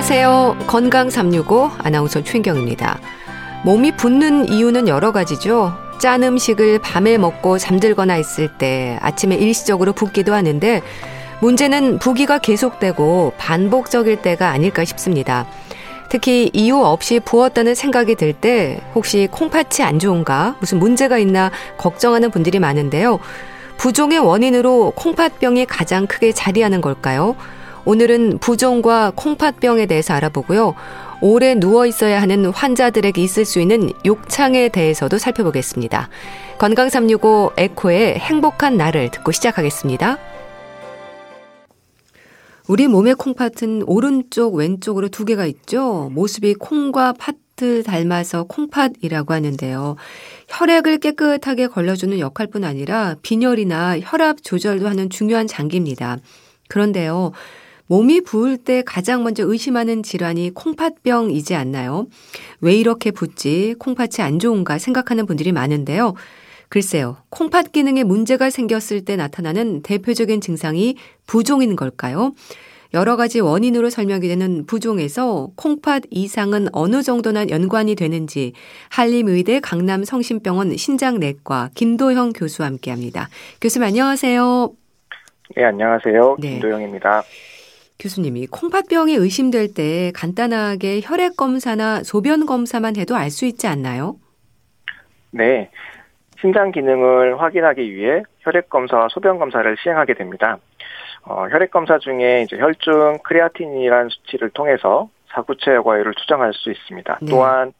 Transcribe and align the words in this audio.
안녕하세요. 0.00 0.56
건강 0.66 1.10
365 1.10 1.72
아나운서 1.76 2.24
최인경입니다. 2.24 2.98
몸이 3.66 3.96
붓는 3.96 4.48
이유는 4.48 4.88
여러 4.88 5.12
가지죠. 5.12 5.74
짠 5.98 6.22
음식을 6.22 6.78
밤에 6.78 7.18
먹고 7.18 7.58
잠들거나 7.58 8.16
있을 8.16 8.48
때 8.56 8.98
아침에 9.02 9.36
일시적으로 9.36 9.92
붓기도 9.92 10.32
하는데 10.32 10.80
문제는 11.42 11.98
부기가 11.98 12.38
계속되고 12.38 13.34
반복적일 13.36 14.22
때가 14.22 14.48
아닐까 14.48 14.86
싶습니다. 14.86 15.46
특히 16.08 16.48
이유 16.54 16.82
없이 16.82 17.20
부었다는 17.20 17.74
생각이 17.74 18.14
들 18.14 18.32
때 18.32 18.80
혹시 18.94 19.28
콩팥이 19.30 19.82
안 19.82 19.98
좋은가 19.98 20.56
무슨 20.60 20.78
문제가 20.78 21.18
있나 21.18 21.50
걱정하는 21.76 22.30
분들이 22.30 22.58
많은데요. 22.58 23.18
부종의 23.76 24.18
원인으로 24.20 24.94
콩팥병이 24.96 25.66
가장 25.66 26.06
크게 26.06 26.32
자리하는 26.32 26.80
걸까요? 26.80 27.36
오늘은 27.84 28.38
부종과 28.38 29.12
콩팥병에 29.16 29.86
대해서 29.86 30.14
알아보고요. 30.14 30.74
오래 31.22 31.54
누워 31.54 31.86
있어야 31.86 32.20
하는 32.22 32.46
환자들에게 32.46 33.20
있을 33.22 33.44
수 33.44 33.60
있는 33.60 33.90
욕창에 34.06 34.68
대해서도 34.68 35.18
살펴보겠습니다. 35.18 36.08
건강 36.58 36.88
365 36.88 37.52
에코의 37.56 38.18
행복한 38.18 38.76
날을 38.76 39.10
듣고 39.10 39.32
시작하겠습니다. 39.32 40.18
우리 42.68 42.86
몸의 42.86 43.16
콩팥은 43.16 43.82
오른쪽, 43.86 44.54
왼쪽으로 44.54 45.08
두 45.08 45.24
개가 45.24 45.44
있죠. 45.46 46.08
모습이 46.12 46.54
콩과 46.54 47.14
팥을 47.14 47.82
닮아서 47.82 48.44
콩팥이라고 48.44 49.34
하는데요. 49.34 49.96
혈액을 50.48 50.98
깨끗하게 50.98 51.66
걸러주는 51.66 52.18
역할뿐 52.18 52.62
아니라 52.62 53.16
빈혈이나 53.22 53.98
혈압 54.00 54.42
조절도 54.42 54.88
하는 54.88 55.10
중요한 55.10 55.48
장기입니다. 55.48 56.18
그런데요. 56.68 57.32
몸이 57.90 58.20
부을 58.20 58.56
때 58.56 58.84
가장 58.86 59.24
먼저 59.24 59.42
의심하는 59.44 60.04
질환이 60.04 60.50
콩팥병이지 60.54 61.56
않나요? 61.56 62.06
왜 62.60 62.76
이렇게 62.76 63.10
붓지? 63.10 63.74
콩팥이 63.80 64.20
안 64.20 64.38
좋은가 64.38 64.78
생각하는 64.78 65.26
분들이 65.26 65.50
많은데요. 65.50 66.14
글쎄요. 66.68 67.16
콩팥 67.30 67.72
기능에 67.72 68.04
문제가 68.04 68.48
생겼을 68.48 69.04
때 69.04 69.16
나타나는 69.16 69.82
대표적인 69.82 70.40
증상이 70.40 70.94
부종인 71.26 71.74
걸까요? 71.74 72.32
여러 72.94 73.16
가지 73.16 73.40
원인으로 73.40 73.90
설명이 73.90 74.28
되는 74.28 74.66
부종에서 74.66 75.48
콩팥 75.56 76.04
이상은 76.10 76.68
어느 76.70 77.02
정도나 77.02 77.48
연관이 77.48 77.96
되는지 77.96 78.52
한림의대 78.90 79.58
강남성심병원 79.58 80.76
신장내과 80.76 81.70
김도형 81.74 82.34
교수와 82.34 82.68
함께합니다. 82.68 83.28
교수님 83.60 83.88
안녕하세요. 83.88 84.70
네, 85.56 85.64
안녕하세요. 85.64 86.36
네. 86.38 86.50
김도형입니다. 86.50 87.24
교수님이 88.00 88.46
콩팥병이 88.48 89.14
의심될 89.14 89.74
때 89.74 90.10
간단하게 90.14 91.00
혈액 91.04 91.36
검사나 91.36 92.02
소변 92.02 92.46
검사만 92.46 92.96
해도 92.96 93.14
알 93.14 93.30
수 93.30 93.44
있지 93.46 93.66
않나요? 93.68 94.16
네. 95.30 95.70
심장 96.40 96.72
기능을 96.72 97.40
확인하기 97.40 97.94
위해 97.94 98.22
혈액 98.40 98.70
검사와 98.70 99.08
소변 99.10 99.38
검사를 99.38 99.76
시행하게 99.82 100.14
됩니다. 100.14 100.58
어, 101.22 101.46
혈액 101.48 101.70
검사 101.70 101.98
중에 101.98 102.42
이제 102.42 102.58
혈중 102.58 103.18
크레아틴이라는 103.22 104.08
수치를 104.08 104.50
통해서 104.50 105.08
사구체 105.28 105.74
여과율을 105.74 106.14
추정할 106.14 106.52
수 106.54 106.70
있습니다. 106.72 107.18
네. 107.20 107.30
또한 107.30 107.72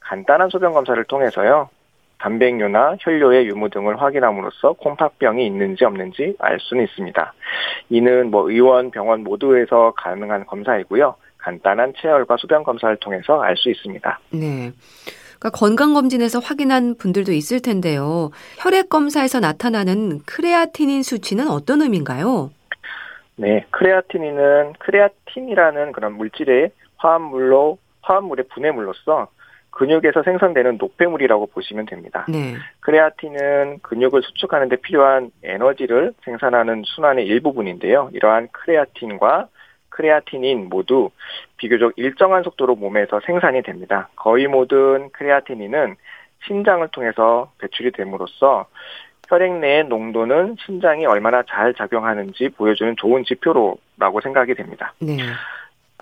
간단한 0.00 0.48
소변 0.50 0.72
검사를 0.72 1.02
통해서요. 1.04 1.68
단백뇨나 2.18 2.96
혈뇨의 3.00 3.46
유무 3.46 3.70
등을 3.70 4.00
확인함으로써 4.00 4.72
콩팥병이 4.74 5.46
있는지 5.46 5.84
없는지 5.84 6.36
알 6.38 6.58
수는 6.60 6.84
있습니다. 6.84 7.34
이는 7.90 8.30
뭐 8.30 8.50
의원, 8.50 8.90
병원 8.90 9.22
모두에서 9.24 9.92
가능한 9.96 10.46
검사이고요. 10.46 11.14
간단한 11.38 11.92
체열과 11.96 12.36
소변 12.38 12.62
검사를 12.64 12.96
통해서 12.96 13.42
알 13.42 13.56
수 13.56 13.70
있습니다. 13.70 14.18
네. 14.30 14.72
그러니까 15.38 15.50
건강검진에서 15.50 16.38
확인한 16.38 16.94
분들도 16.96 17.32
있을 17.32 17.60
텐데요. 17.60 18.30
혈액 18.58 18.88
검사에서 18.88 19.40
나타나는 19.40 20.20
크레아티닌 20.20 21.02
수치는 21.02 21.48
어떤 21.48 21.82
의미인가요? 21.82 22.50
네, 23.36 23.66
크레아티닌은 23.70 24.74
크레아틴이라는 24.78 25.92
그런 25.92 26.14
물질의 26.14 26.70
화합물로 26.96 27.78
화합물의 28.00 28.46
분해물로서 28.54 29.28
근육에서 29.74 30.22
생성되는 30.22 30.78
노폐물이라고 30.78 31.46
보시면 31.46 31.86
됩니다. 31.86 32.24
네. 32.28 32.54
크레아틴은 32.80 33.80
근육을 33.82 34.22
수축하는 34.22 34.68
데 34.68 34.76
필요한 34.76 35.30
에너지를 35.42 36.14
생산하는 36.24 36.82
순환의 36.86 37.26
일부분인데요. 37.26 38.10
이러한 38.12 38.48
크레아틴과 38.52 39.48
크레아티닌 39.88 40.68
모두 40.68 41.10
비교적 41.56 41.92
일정한 41.96 42.42
속도로 42.42 42.76
몸에서 42.76 43.20
생산이 43.26 43.62
됩니다. 43.62 44.08
거의 44.16 44.46
모든 44.46 45.10
크레아티닌은 45.10 45.96
심장을 46.46 46.86
통해서 46.88 47.52
배출이 47.58 47.92
됨으로써 47.92 48.66
혈액 49.28 49.58
내의 49.58 49.84
농도는 49.84 50.56
심장이 50.64 51.06
얼마나 51.06 51.42
잘 51.48 51.74
작용하는지 51.74 52.50
보여주는 52.50 52.94
좋은 52.96 53.24
지표로라고 53.24 54.20
생각이 54.22 54.54
됩니다. 54.54 54.92
네. 55.00 55.16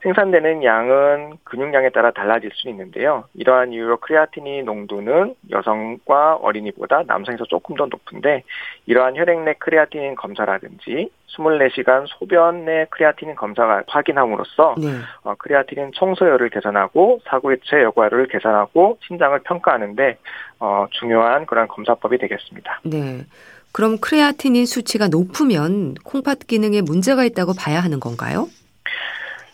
생산되는 0.03 0.65
양은 0.65 1.39
근육량에 1.45 1.91
따라 1.91 2.11
달라질 2.11 2.51
수 2.55 2.69
있는데요. 2.69 3.25
이러한 3.35 3.73
이유로 3.73 3.99
크레아틴인 3.99 4.65
농도는 4.65 5.35
여성과 5.51 6.37
어린이보다 6.37 7.05
남성에서 7.07 7.45
조금 7.45 7.77
더 7.77 7.87
높은데 7.87 8.43
이러한 8.87 9.17
혈액 9.17 9.43
내 9.45 9.55
크레아틴인 9.55 10.17
검사라든지 10.17 11.11
24시간 11.37 12.05
소변 12.09 12.65
내 12.65 12.87
크레아틴인 12.91 13.37
검사가 13.37 13.85
확인함으로써 13.87 14.75
네. 14.79 14.89
어, 15.23 15.35
크레아틴인 15.37 15.93
청소율을 15.95 16.51
계산하고 16.51 17.21
사구의체 17.25 17.83
여과를 17.83 18.27
계산하고 18.27 18.99
심장을 19.07 19.39
평가하는데 19.39 20.19
어, 20.59 20.87
중요한 20.91 21.47
그런 21.47 21.69
검사법이 21.69 22.19
되겠습니다. 22.19 22.81
네. 22.85 23.25
그럼 23.73 23.99
크레아틴인 23.99 24.67
수치가 24.67 25.09
높으면 25.09 25.95
콩팥 26.05 26.41
기능에 26.47 26.83
문제가 26.83 27.25
있다고 27.25 27.53
봐야 27.59 27.81
하는 27.81 28.01
건가요? 28.01 28.49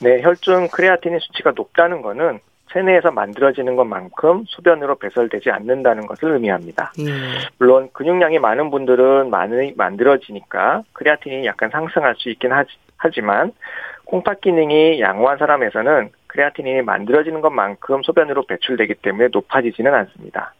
네, 0.01 0.23
혈중 0.23 0.69
크레아틴인 0.69 1.19
수치가 1.19 1.53
높다는 1.55 2.03
것은 2.03 2.41
체내에서 2.73 3.11
만들어지는 3.11 3.77
것만큼 3.77 4.45
소변으로 4.47 4.97
배설되지 4.97 5.51
않는다는 5.51 6.07
것을 6.07 6.33
의미합니다. 6.33 6.93
음. 6.99 7.39
물론 7.59 7.89
근육량이 7.93 8.39
많은 8.39 8.71
분들은 8.71 9.31
많이 9.31 9.73
만들어지니까 9.77 10.83
크레아틴이 10.93 11.47
약간 11.47 11.71
상승할 11.71 12.15
수 12.17 12.29
있긴 12.31 12.53
하지, 12.53 13.21
만 13.23 13.53
콩팥 14.05 14.41
기능이 14.41 15.01
양호한 15.01 15.39
사람에서는 15.39 16.11
크레아틴이 16.27 16.83
만들어지는 16.83 17.41
것만큼 17.41 18.03
소변으로 18.03 18.45
배출되기 18.47 18.95
때문에 18.97 19.29
높아지지는 19.33 19.95
않습니다. 19.95 20.53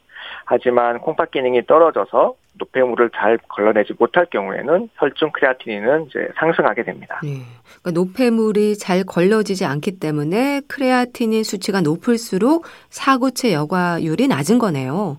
하지만 0.51 0.99
콩팥 1.01 1.31
기능이 1.31 1.67
떨어져서 1.67 2.35
노폐물을 2.55 3.11
잘 3.15 3.37
걸러내지 3.51 3.93
못할 3.99 4.25
경우에는 4.25 4.89
혈중 4.95 5.31
크레아틴인은 5.33 6.07
이제 6.07 6.27
상승하게 6.37 6.85
됩니다. 6.85 7.21
네. 7.23 7.43
그러니까 7.83 7.91
노폐물이 7.91 8.79
잘 8.79 9.05
걸러지지 9.05 9.67
않기 9.67 10.01
때문에 10.01 10.63
크레아티닌 10.67 11.45
수치가 11.45 11.83
높을수록 11.83 12.65
사구체 12.89 13.53
여과율이 13.53 14.27
낮은 14.27 14.59
거네요. 14.59 15.19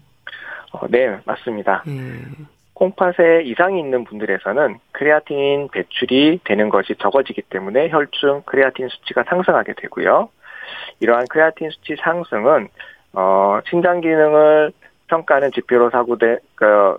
어, 0.71 0.87
네, 0.89 1.19
맞습니다. 1.25 1.83
네. 1.85 1.93
콩팥에 2.73 3.43
이상이 3.43 3.79
있는 3.79 4.05
분들에서는 4.05 4.79
크레아티닌 4.93 5.67
배출이 5.71 6.39
되는 6.43 6.69
것이 6.69 6.95
적어지기 6.99 7.43
때문에 7.43 7.89
혈중 7.89 8.43
크레아티닌 8.45 8.87
수치가 8.89 9.23
상승하게 9.29 9.73
되고요. 9.77 10.29
이러한 11.01 11.27
크레아티닌 11.29 11.69
수치 11.69 11.95
상승은 12.01 12.69
어, 13.13 13.59
신장 13.69 14.01
기능을 14.01 14.71
평가하는 15.09 15.51
지표로 15.51 15.89
사고돼 15.89 16.39
그 16.55 16.97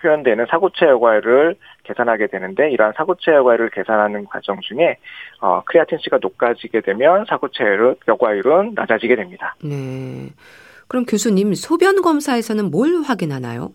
표현되는 0.00 0.46
사구체 0.48 0.86
여과율을 0.86 1.56
계산하게 1.82 2.28
되는데 2.28 2.70
이러한 2.70 2.94
사고체 2.96 3.32
여과율을 3.32 3.70
계산하는 3.70 4.26
과정 4.26 4.60
중에 4.60 4.96
어, 5.40 5.62
크레아틴씨가 5.64 6.18
높아지게 6.20 6.82
되면 6.82 7.24
사고체 7.28 7.64
여과율은 8.06 8.74
낮아지게 8.74 9.16
됩니다. 9.16 9.56
네. 9.62 10.30
그럼 10.86 11.04
교수님 11.04 11.54
소변 11.54 12.00
검사에서는 12.00 12.70
뭘 12.70 13.02
확인하나요? 13.04 13.72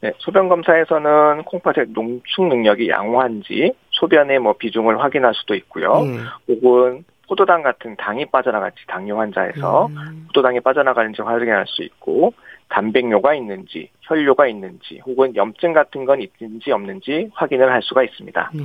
네, 0.00 0.12
소변 0.18 0.48
검사에서는 0.48 1.44
콩팥의 1.44 1.86
농축 1.94 2.46
능력이 2.46 2.88
양호한지 2.90 3.72
소변의 3.90 4.38
뭐 4.38 4.52
비중을 4.52 5.00
확인할 5.00 5.32
수도 5.34 5.54
있고요. 5.54 6.02
네. 6.02 6.18
혹은 6.48 7.04
포도당 7.26 7.62
같은 7.62 7.96
당이 7.96 8.26
빠져나갈지 8.26 8.86
당뇨 8.86 9.18
환자에서 9.18 9.86
음. 9.86 10.26
포도당이 10.28 10.60
빠져나가는지 10.60 11.22
확인할 11.22 11.64
수 11.66 11.82
있고 11.82 12.34
단백뇨가 12.68 13.34
있는지 13.34 13.90
혈뇨가 14.02 14.46
있는지 14.48 15.00
혹은 15.04 15.34
염증 15.36 15.72
같은 15.72 16.04
건 16.04 16.20
있는지 16.20 16.72
없는지 16.72 17.30
확인을 17.34 17.70
할 17.70 17.82
수가 17.82 18.02
있습니다. 18.02 18.50
네. 18.54 18.64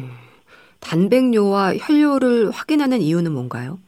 단백뇨와 0.79 1.73
혈뇨를 1.75 2.51
확인하는 2.51 3.01
이유는 3.01 3.31
뭔가요? 3.31 3.79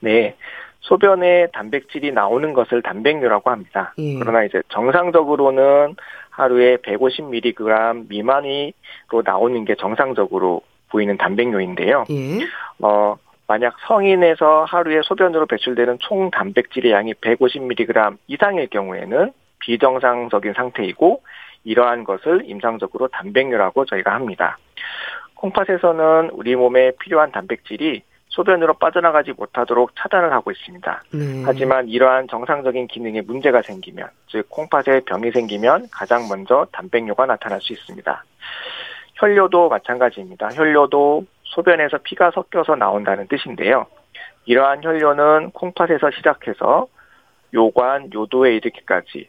네. 0.00 0.36
소변에 0.80 1.46
단백질이 1.52 2.10
나오는 2.10 2.52
것을 2.52 2.82
단백뇨라고 2.82 3.50
합니다. 3.50 3.94
예. 3.98 4.18
그러나 4.18 4.44
이제 4.44 4.62
정상적으로는 4.68 5.94
하루에 6.30 6.76
150mg 6.78 8.08
미만으로 8.08 9.22
나오는 9.24 9.64
게 9.64 9.76
정상적으로 9.76 10.62
보이는 10.90 11.16
단백뇨인데요. 11.16 12.04
예. 12.10 12.40
어, 12.80 13.16
만약 13.52 13.76
성인에서 13.86 14.64
하루에 14.64 15.02
소변으로 15.04 15.44
배출되는 15.44 15.98
총 16.00 16.30
단백질의 16.30 16.90
양이 16.90 17.12
150mg 17.12 18.16
이상일 18.26 18.68
경우에는 18.68 19.30
비정상적인 19.58 20.54
상태이고 20.54 21.22
이러한 21.64 22.04
것을 22.04 22.44
임상적으로 22.46 23.08
단백뇨라고 23.08 23.84
저희가 23.84 24.14
합니다. 24.14 24.56
콩팥에서는 25.34 26.30
우리 26.32 26.56
몸에 26.56 26.92
필요한 26.98 27.30
단백질이 27.30 28.00
소변으로 28.28 28.72
빠져나가지 28.78 29.32
못하도록 29.32 29.96
차단을 29.96 30.32
하고 30.32 30.50
있습니다. 30.50 31.02
네. 31.12 31.42
하지만 31.44 31.88
이러한 31.88 32.28
정상적인 32.28 32.86
기능에 32.86 33.20
문제가 33.20 33.60
생기면, 33.60 34.08
즉 34.28 34.48
콩팥에 34.48 35.00
병이 35.04 35.30
생기면 35.30 35.88
가장 35.92 36.26
먼저 36.26 36.66
단백뇨가 36.72 37.26
나타날 37.26 37.60
수 37.60 37.74
있습니다. 37.74 38.24
혈뇨도 39.16 39.68
마찬가지입니다. 39.68 40.48
혈뇨도 40.54 41.26
소변에서 41.52 41.98
피가 41.98 42.30
섞여서 42.32 42.76
나온다는 42.76 43.28
뜻인데요. 43.28 43.86
이러한 44.46 44.82
혈뇨는 44.82 45.50
콩팥에서 45.52 46.10
시작해서 46.16 46.88
요관, 47.54 48.10
요도에 48.12 48.56
이르기까지 48.56 49.28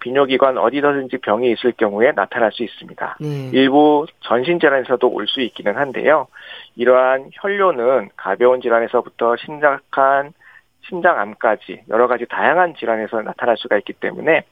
비뇨기관 0.00 0.58
어디서든지 0.58 1.18
병이 1.18 1.50
있을 1.52 1.72
경우에 1.72 2.12
나타날 2.12 2.52
수 2.52 2.62
있습니다. 2.62 3.16
네. 3.20 3.50
일부 3.52 4.06
전신 4.20 4.60
질환에서도 4.60 5.08
올 5.08 5.26
수 5.26 5.40
있기는 5.40 5.76
한데요. 5.76 6.28
이러한 6.76 7.30
혈뇨는 7.32 8.10
가벼운 8.16 8.60
질환에서부터 8.60 9.36
심각한 9.36 10.32
심장암까지 10.88 11.82
여러 11.88 12.06
가지 12.06 12.26
다양한 12.26 12.74
질환에서 12.76 13.22
나타날 13.22 13.56
수가 13.58 13.76
있기 13.78 13.94
때문에 13.94 14.42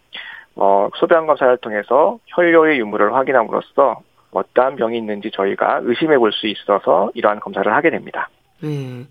어, 0.56 0.88
소변 0.96 1.26
검사를 1.26 1.56
통해서 1.58 2.18
혈뇨의 2.26 2.78
유무를 2.80 3.14
확인함으로써 3.14 4.00
어떠한 4.36 4.76
병이 4.76 4.96
있는지 4.98 5.30
저희가 5.32 5.80
의심해 5.82 6.18
볼 6.18 6.32
수 6.32 6.46
있어서 6.46 7.10
이러한 7.14 7.40
검사를 7.40 7.72
하게 7.72 7.90
됩니다. 7.90 8.28
네. 8.62 9.04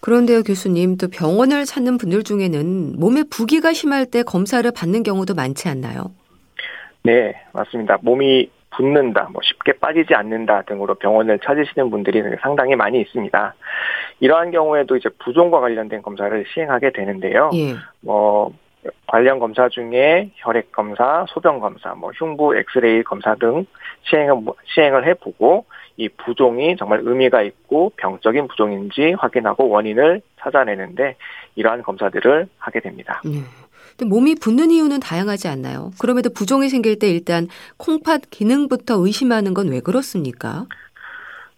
그런데요, 0.00 0.42
교수님, 0.42 0.98
또 0.98 1.08
병원을 1.08 1.64
찾는 1.64 1.98
분들 1.98 2.22
중에는 2.22 3.00
몸에 3.00 3.24
부기가 3.28 3.72
심할 3.72 4.06
때 4.06 4.22
검사를 4.22 4.70
받는 4.70 5.02
경우도 5.02 5.34
많지 5.34 5.68
않나요? 5.68 6.12
네, 7.02 7.34
맞습니다. 7.52 7.98
몸이 8.02 8.50
붓는다, 8.70 9.28
뭐 9.32 9.40
쉽게 9.42 9.72
빠지지 9.80 10.14
않는다 10.14 10.62
등으로 10.62 10.94
병원을 10.94 11.38
찾으시는 11.38 11.90
분들이 11.90 12.22
상당히 12.42 12.76
많이 12.76 13.00
있습니다. 13.00 13.54
이러한 14.20 14.50
경우에도 14.50 14.96
이제 14.96 15.08
부종과 15.24 15.60
관련된 15.60 16.02
검사를 16.02 16.44
시행하게 16.52 16.92
되는데요. 16.92 17.50
예. 17.54 17.74
뭐 18.00 18.52
관련 19.06 19.38
검사 19.38 19.68
중에 19.68 20.30
혈액 20.36 20.72
검사, 20.72 21.24
소변 21.28 21.60
검사, 21.60 21.94
뭐 21.94 22.10
흉부 22.14 22.56
엑스레이 22.56 23.02
검사 23.02 23.34
등 23.34 23.66
시행을 24.02 24.36
시행을 24.74 25.06
해보고 25.06 25.64
이 25.96 26.08
부종이 26.08 26.76
정말 26.76 27.00
의미가 27.02 27.42
있고 27.42 27.92
병적인 27.96 28.48
부종인지 28.48 29.14
확인하고 29.18 29.68
원인을 29.68 30.20
찾아내는데 30.40 31.16
이러한 31.54 31.82
검사들을 31.82 32.48
하게 32.58 32.80
됩니다. 32.80 33.20
네. 33.24 33.40
근데 33.96 34.10
몸이 34.10 34.34
붓는 34.34 34.70
이유는 34.70 35.00
다양하지 35.00 35.48
않나요? 35.48 35.90
그럼에도 35.98 36.28
부종이 36.30 36.68
생길 36.68 36.98
때 36.98 37.08
일단 37.08 37.48
콩팥 37.78 38.22
기능부터 38.30 38.96
의심하는 38.98 39.54
건 39.54 39.68
왜 39.68 39.80
그렇습니까? 39.80 40.66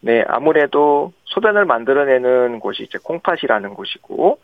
네, 0.00 0.24
아무래도 0.28 1.12
소변을 1.24 1.64
만들어내는 1.64 2.60
곳이 2.60 2.84
이제 2.84 2.98
콩팥이라는 3.02 3.74
곳이고 3.74 4.38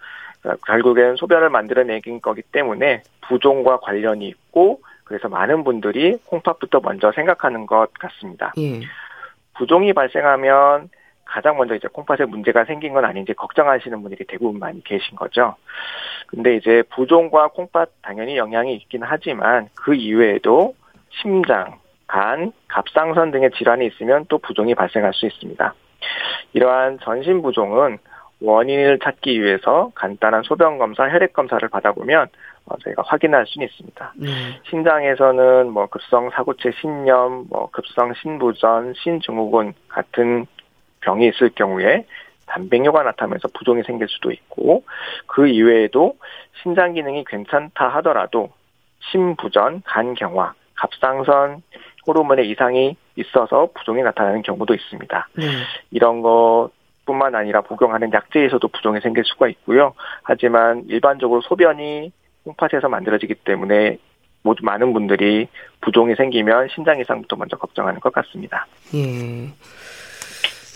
결국엔 0.67 1.17
소변을 1.17 1.51
만들어내긴 1.51 2.21
거기 2.21 2.43
때문에 2.43 3.03
부종과 3.23 3.79
관련이 3.81 4.27
있고 4.29 4.81
그래서 5.05 5.29
많은 5.29 5.65
분들이 5.65 6.19
콩팥부터 6.27 6.81
먼저 6.83 7.13
생각하는 7.13 7.67
것 7.67 7.93
같습니다. 7.95 8.53
예. 8.59 8.81
부종이 9.55 9.93
발생하면 9.93 10.89
가장 11.25 11.57
먼저 11.57 11.75
이제 11.75 11.89
콩팥에 11.89 12.27
문제가 12.27 12.65
생긴 12.65 12.93
건 12.93 13.05
아닌지 13.05 13.33
걱정하시는 13.35 14.03
분들이 14.03 14.25
대부분 14.27 14.59
많이 14.59 14.83
계신 14.85 15.17
거죠. 15.17 15.57
근데 16.27 16.57
이제 16.57 16.83
부종과 16.95 17.49
콩팥 17.49 17.91
당연히 18.03 18.37
영향이 18.37 18.75
있긴 18.75 19.03
하지만 19.03 19.69
그 19.75 19.95
이외에도 19.95 20.75
심장, 21.11 21.79
간, 22.07 22.53
갑상선 22.69 23.31
등의 23.31 23.51
질환이 23.53 23.87
있으면 23.87 24.27
또 24.29 24.39
부종이 24.39 24.75
발생할 24.75 25.13
수 25.15 25.27
있습니다. 25.27 25.75
이러한 26.53 26.99
전신 27.03 27.43
부종은 27.43 27.99
원인을 28.45 28.99
찾기 28.99 29.43
위해서 29.43 29.91
간단한 29.95 30.43
소변 30.43 30.79
검사, 30.79 31.09
혈액 31.09 31.33
검사를 31.33 31.67
받아보면 31.69 32.29
어, 32.67 32.79
저희가 32.79 33.03
확인할 33.07 33.47
수는 33.47 33.67
있습니다. 33.67 34.15
네. 34.17 34.29
신장에서는 34.71 35.71
뭐 35.71 35.87
급성 35.87 36.31
사구체 36.31 36.73
신염, 36.81 37.47
뭐 37.51 37.69
급성 37.71 38.15
신부전, 38.15 38.95
신증후군 38.97 39.75
같은 39.89 40.47
병이 41.01 41.29
있을 41.29 41.51
경우에 41.51 42.07
단백뇨가 42.47 43.03
나타나면서 43.03 43.49
부종이 43.55 43.83
생길 43.83 44.09
수도 44.09 44.31
있고 44.31 44.85
그 45.27 45.49
이외에도 45.49 46.17
신장 46.63 46.95
기능이 46.95 47.25
괜찮다 47.25 47.89
하더라도 47.97 48.51
심부전, 49.11 49.83
간경화, 49.85 50.55
갑상선 50.75 51.63
호르몬의 52.07 52.49
이상이 52.51 52.97
있어서 53.17 53.69
부종이 53.75 54.03
나타나는 54.03 54.43
경우도 54.43 54.75
있습니다. 54.75 55.29
네. 55.37 55.45
이런 55.91 56.23
것 56.23 56.71
뿐만 57.05 57.35
아니라 57.35 57.61
복용하는 57.61 58.13
약제에서도 58.13 58.67
부종이 58.69 59.01
생길 59.01 59.25
수가 59.25 59.49
있고요. 59.49 59.95
하지만 60.23 60.85
일반적으로 60.89 61.41
소변이 61.43 62.13
콩팥에서 62.45 62.89
만들어지기 62.89 63.35
때문에 63.37 63.99
모두 64.43 64.63
많은 64.65 64.93
분들이 64.93 65.49
부종이 65.81 66.15
생기면 66.15 66.69
신장 66.75 67.01
이상부터 67.01 67.37
먼저 67.37 67.57
걱정하는 67.57 68.01
것 68.01 68.13
같습니다. 68.13 68.67
예. 68.95 69.49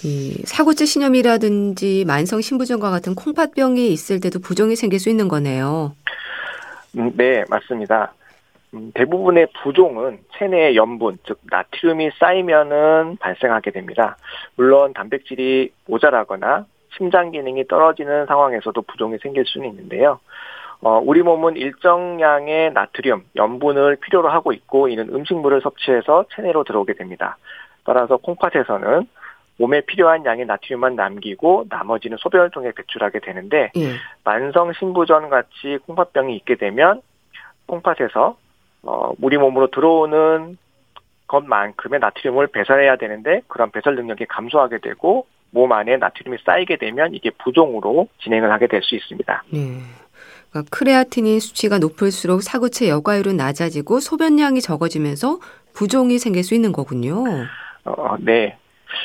이 0.05 0.43
사고체 0.45 0.87
신염이라든지 0.87 2.05
만성 2.07 2.41
신부전과 2.41 2.91
같은 2.91 3.15
콩팥병이 3.15 3.89
있을 3.89 4.21
때도 4.21 4.39
부종이 4.41 4.77
생길 4.77 5.01
수 5.01 5.11
있는 5.11 5.29
거네요. 5.29 5.95
음, 6.97 7.13
네, 7.17 7.45
맞습니다. 7.49 8.15
음, 8.75 8.93
대부분의 8.95 9.49
부종은 9.63 10.19
체내의 10.37 10.77
염분, 10.77 11.19
즉 11.27 11.41
나트륨이 11.51 12.11
쌓이면은 12.19 13.17
발생하게 13.19 13.71
됩니다. 13.71 14.17
물론 14.57 14.93
단백질이 14.93 15.73
모자라거나 15.87 16.67
심장 16.97 17.31
기능이 17.31 17.67
떨어지는 17.67 18.27
상황에서도 18.27 18.81
부종이 18.83 19.19
생길 19.19 19.45
수는 19.47 19.69
있는데요. 19.71 20.21
어, 20.81 21.01
우리 21.05 21.23
몸은 21.23 21.57
일정량의 21.57 22.73
나트륨, 22.73 23.25
염분을 23.35 23.97
필요로 23.97 24.29
하고 24.29 24.53
있고 24.53 24.89
이는 24.89 25.09
음식물을 25.09 25.61
섭취해서 25.61 26.27
체내로 26.35 26.65
들어오게 26.65 26.95
됩니다. 26.95 27.37
따라서 27.85 28.17
콩팥에서는 28.19 29.09
몸에 29.57 29.81
필요한 29.81 30.25
양의 30.25 30.47
나트륨만 30.47 30.95
남기고 30.95 31.67
나머지는 31.69 32.17
소변을 32.19 32.51
통해 32.51 32.71
배출하게 32.77 33.19
되는데 33.21 33.73
예. 33.77 33.95
만성 34.23 34.73
신부전 34.73 35.31
같이 35.31 35.79
콩팥병이 35.87 36.37
있게 36.37 36.55
되면 36.55 37.03
콩팥에서 37.67 38.37
어, 38.83 39.13
우리 39.21 39.37
몸으로 39.37 39.71
들어오는 39.71 40.57
것만큼의 41.27 42.01
나트륨을 42.01 42.47
배설해야 42.49 42.97
되는데 42.97 43.43
그런 43.49 43.71
배설 43.71 43.97
능력이 43.97 44.27
감소하게 44.27 44.79
되고 44.79 45.27
몸 45.51 45.73
안에 45.73 45.97
나트륨이 45.97 46.39
쌓이게 46.45 46.77
되면 46.77 47.15
이게 47.15 47.31
부종으로 47.31 48.09
진행을 48.23 48.51
하게 48.51 48.67
될 48.67 48.83
수 48.83 48.95
있습니다. 48.95 49.45
네. 49.53 49.81
그러니까 50.51 50.71
크레아티닌 50.77 51.41
수치가 51.41 51.79
높을수록 51.79 52.43
사구체 52.43 52.89
여과율은 52.89 53.37
낮아지고 53.37 54.01
소변량이 54.01 54.61
적어지면서 54.61 55.39
부종이 55.75 56.19
생길 56.19 56.43
수 56.43 56.55
있는 56.55 56.73
거군요. 56.73 57.25
어, 57.85 58.17
네. 58.19 58.57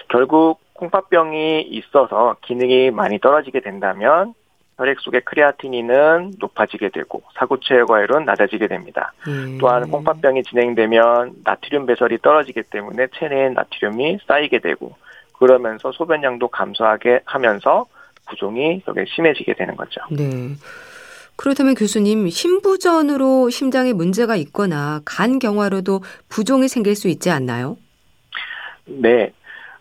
결국 0.10 0.60
콩팥병이 0.74 1.62
있어서 1.62 2.38
기능이 2.42 2.92
많이 2.92 3.20
떨어지게 3.20 3.60
된다면 3.60 4.34
혈액 4.78 5.00
속의 5.02 5.22
크레아티닌은 5.22 6.34
높아지게 6.40 6.90
되고 6.90 7.22
사구체 7.36 7.76
여과율은 7.76 8.26
낮아지게 8.26 8.68
됩니다. 8.68 9.14
음. 9.28 9.58
또한 9.60 9.90
콩팥병이 9.90 10.44
진행되면 10.44 11.34
나트륨 11.44 11.86
배설이 11.86 12.18
떨어지기 12.22 12.64
때문에 12.64 13.08
체내에 13.16 13.50
나트륨이 13.50 14.20
쌓이게 14.28 14.60
되고 14.60 14.96
그러면서 15.34 15.92
소변량도 15.92 16.48
감소하게 16.48 17.22
하면서 17.26 17.86
부종이 18.28 18.82
되게 18.86 19.06
심해지게 19.08 19.54
되는 19.54 19.76
거죠. 19.76 20.02
네. 20.10 20.56
그렇다면 21.36 21.74
교수님, 21.76 22.30
심부전으로 22.30 23.50
심장에 23.50 23.92
문제가 23.94 24.36
있거나 24.36 25.02
간 25.04 25.40
경화로도 25.40 26.02
부종이 26.30 26.68
생길 26.68 26.96
수 26.96 27.08
있지 27.08 27.32
않나요? 27.32 27.78
네. 28.86 29.32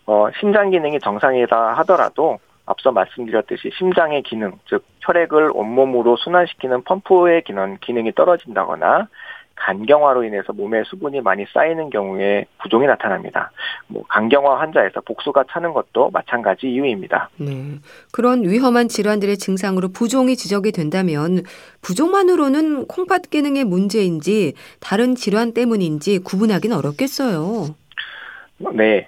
어, 0.05 0.27
심장 0.39 0.71
기능이 0.71 0.99
정상이다 0.99 1.73
하더라도 1.75 2.39
앞서 2.65 2.91
말씀드렸듯이 2.91 3.71
심장의 3.77 4.23
기능, 4.23 4.53
즉 4.69 4.85
혈액을 5.01 5.51
온몸으로 5.53 6.15
순환시키는 6.17 6.83
펌프의 6.83 7.43
기능, 7.43 7.77
기능이 7.81 8.13
떨어진다거나 8.13 9.09
간경화로 9.55 10.23
인해서 10.23 10.51
몸에 10.51 10.83
수분이 10.83 11.21
많이 11.21 11.45
쌓이는 11.53 11.89
경우에 11.89 12.45
부종이 12.61 12.87
나타납니다. 12.87 13.51
뭐 13.87 14.03
간경화 14.07 14.59
환자에서 14.59 15.01
복수가 15.01 15.45
차는 15.51 15.73
것도 15.73 16.09
마찬가지 16.11 16.67
이유입니다. 16.67 17.29
네. 17.37 17.75
그런 18.11 18.43
위험한 18.43 18.87
질환들의 18.87 19.37
증상으로 19.37 19.89
부종이 19.89 20.35
지적이 20.35 20.71
된다면 20.71 21.43
부종만으로는 21.81 22.87
콩팥 22.87 23.29
기능의 23.29 23.65
문제인지 23.65 24.53
다른 24.79 25.15
질환 25.15 25.53
때문인지 25.53 26.19
구분하기는 26.19 26.75
어렵겠어요. 26.75 27.75
네. 28.73 29.07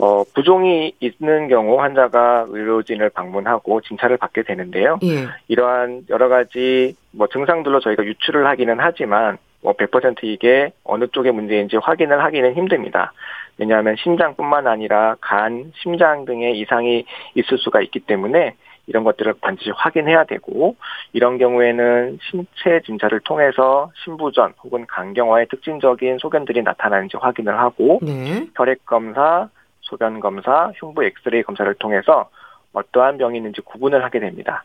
어, 0.00 0.22
부종이 0.34 0.92
있는 1.00 1.48
경우 1.48 1.80
환자가 1.80 2.46
의료진을 2.48 3.10
방문하고 3.10 3.80
진찰을 3.80 4.16
받게 4.16 4.42
되는데요. 4.42 4.98
예. 5.02 5.26
이러한 5.48 6.06
여러 6.08 6.28
가지 6.28 6.94
뭐 7.10 7.26
증상들로 7.26 7.80
저희가 7.80 8.04
유추를 8.04 8.46
하기는 8.46 8.76
하지만 8.78 9.38
뭐 9.60 9.72
100% 9.72 10.18
이게 10.22 10.70
어느 10.84 11.08
쪽의 11.08 11.32
문제인지 11.32 11.78
확인을 11.78 12.22
하기는 12.22 12.54
힘듭니다. 12.54 13.12
왜냐하면 13.56 13.96
심장뿐만 13.98 14.68
아니라 14.68 15.16
간, 15.20 15.72
심장 15.82 16.24
등의 16.24 16.60
이상이 16.60 17.04
있을 17.34 17.58
수가 17.58 17.80
있기 17.80 17.98
때문에 18.00 18.54
이런 18.86 19.02
것들을 19.04 19.34
반드시 19.40 19.70
확인해야 19.70 20.24
되고 20.24 20.76
이런 21.12 21.38
경우에는 21.38 22.18
신체 22.22 22.80
진찰을 22.86 23.20
통해서 23.20 23.90
신부전 24.04 24.54
혹은 24.62 24.86
간경화의 24.86 25.48
특징적인 25.48 26.18
소견들이 26.18 26.62
나타나는지 26.62 27.16
확인을 27.16 27.58
하고 27.58 27.98
네. 28.00 28.46
혈액 28.56 28.86
검사, 28.86 29.48
소변 29.88 30.20
검사, 30.20 30.70
흉부 30.76 31.04
엑스레이 31.04 31.42
검사를 31.42 31.72
통해서 31.74 32.30
어떠한 32.72 33.18
병이 33.18 33.36
있는지 33.36 33.60
구분을 33.62 34.04
하게 34.04 34.20
됩니다. 34.20 34.64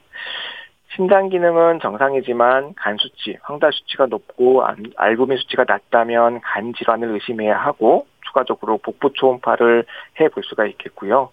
심장 0.95 1.29
기능은 1.29 1.79
정상이지만 1.79 2.75
간 2.75 2.97
수치, 2.99 3.37
황달 3.41 3.71
수치가 3.73 4.05
높고 4.05 4.63
알부민 4.95 5.37
수치가 5.37 5.65
낮다면 5.67 6.41
간 6.41 6.73
질환을 6.73 7.09
의심해야 7.09 7.57
하고 7.57 8.05
추가적으로 8.27 8.77
복부 8.77 9.11
초음파를 9.13 9.85
해 10.19 10.27
볼 10.29 10.43
수가 10.43 10.65
있겠고요. 10.67 11.29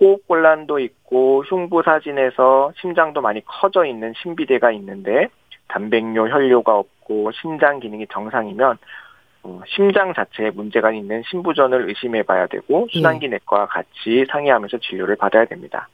호흡 0.00 0.26
곤란도 0.28 0.78
있고 0.80 1.44
흉부 1.44 1.82
사진에서 1.84 2.72
심장도 2.76 3.20
많이 3.20 3.44
커져 3.44 3.84
있는 3.84 4.12
신비대가 4.16 4.70
있는데 4.72 5.28
단백뇨 5.68 6.28
혈뇨가 6.28 6.76
없고 6.76 7.32
심장 7.32 7.80
기능이 7.80 8.06
정상이면 8.12 8.72
어, 8.72 8.76
심장 9.66 10.12
자체에 10.14 10.50
문제가 10.50 10.92
있는 10.92 11.22
신부전을 11.30 11.88
의심해 11.88 12.22
봐야 12.22 12.46
되고 12.46 12.86
순환기 12.90 13.28
내과와 13.28 13.66
같이 13.66 14.24
상의하면서 14.30 14.78
진료를 14.78 15.16
받아야 15.16 15.44
됩니다. 15.44 15.88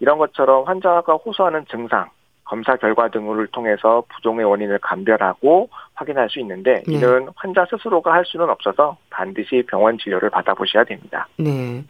이런 0.00 0.18
것처럼 0.18 0.64
환자가 0.64 1.14
호소하는 1.14 1.64
증상, 1.70 2.10
검사 2.44 2.76
결과 2.76 3.08
등을 3.08 3.46
통해서 3.48 4.04
부종의 4.14 4.44
원인을 4.44 4.78
감별하고 4.78 5.68
확인할 5.94 6.30
수 6.30 6.38
있는데 6.40 6.82
네. 6.86 6.94
이는 6.94 7.28
환자 7.36 7.66
스스로가 7.70 8.12
할 8.12 8.24
수는 8.24 8.48
없어서 8.50 8.96
반드시 9.10 9.64
병원 9.68 9.98
진료를 9.98 10.30
받아보셔야 10.30 10.84
됩니다. 10.84 11.26
네. 11.38 11.84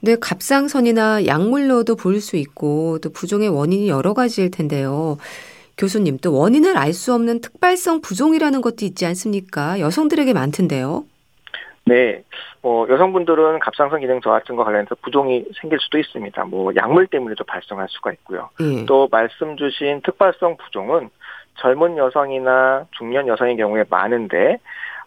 네, 0.00 0.16
갑상선이나 0.20 1.26
약물로도 1.26 1.96
볼 1.96 2.20
수 2.20 2.36
있고 2.36 2.98
또 3.00 3.10
부종의 3.12 3.48
원인이 3.48 3.88
여러 3.88 4.14
가지일 4.14 4.50
텐데요. 4.50 5.16
교수님, 5.78 6.18
또 6.18 6.36
원인을 6.36 6.76
알 6.76 6.92
수 6.92 7.14
없는 7.14 7.40
특발성 7.40 8.00
부종이라는 8.00 8.60
것도 8.60 8.84
있지 8.84 9.06
않습니까? 9.06 9.78
여성들에게 9.78 10.32
많던데요. 10.32 11.04
네, 11.86 12.22
뭐 12.60 12.86
여성분들은 12.88 13.60
갑상선 13.60 14.00
기능 14.00 14.20
저하증과 14.20 14.64
관련해서 14.64 14.94
부종이 15.00 15.44
생길 15.60 15.78
수도 15.80 15.98
있습니다. 15.98 16.44
뭐 16.44 16.72
약물 16.76 17.06
때문에도 17.06 17.44
발생할 17.44 17.86
수가 17.88 18.12
있고요. 18.12 18.50
예. 18.60 18.84
또 18.84 19.08
말씀 19.10 19.56
주신 19.56 20.02
특발성 20.02 20.56
부종은 20.58 21.08
젊은 21.60 21.96
여성이나 21.96 22.86
중년 22.98 23.26
여성의 23.26 23.56
경우에 23.56 23.84
많은데 23.88 24.58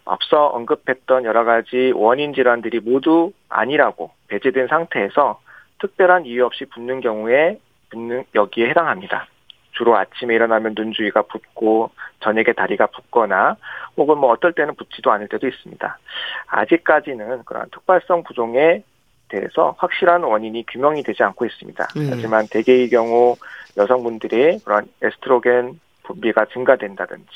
앞서 0.04 0.46
언급했던 0.48 1.24
여러 1.24 1.44
가지 1.44 1.92
원인 1.94 2.34
질환들이 2.34 2.80
모두 2.80 3.32
아니라고 3.48 4.10
배제된 4.28 4.66
상태에서 4.66 5.40
특별한 5.80 6.26
이유 6.26 6.44
없이 6.44 6.64
붓는 6.64 7.00
경우에 7.00 7.58
붓는 7.90 8.24
여기에 8.34 8.70
해당합니다. 8.70 9.26
주로 9.72 9.96
아침에 9.96 10.34
일어나면 10.34 10.74
눈 10.74 10.92
주위가 10.92 11.22
붓고 11.22 11.90
저녁에 12.20 12.52
다리가 12.56 12.86
붓거나 12.86 13.56
혹은 13.96 14.18
뭐 14.18 14.30
어떨 14.30 14.52
때는 14.52 14.74
붓지도 14.74 15.10
않을 15.12 15.28
때도 15.28 15.46
있습니다. 15.46 15.98
아직까지는 16.46 17.44
그런 17.44 17.68
특발성 17.70 18.22
부종에 18.22 18.82
대해서 19.28 19.74
확실한 19.78 20.22
원인이 20.22 20.64
규명이 20.66 21.02
되지 21.02 21.22
않고 21.22 21.46
있습니다. 21.46 21.88
음. 21.96 22.08
하지만 22.10 22.46
대개의 22.50 22.90
경우 22.90 23.36
여성분들의 23.76 24.60
그런 24.64 24.86
에스트로겐 25.02 25.80
분비가 26.04 26.46
증가된다든지 26.46 27.30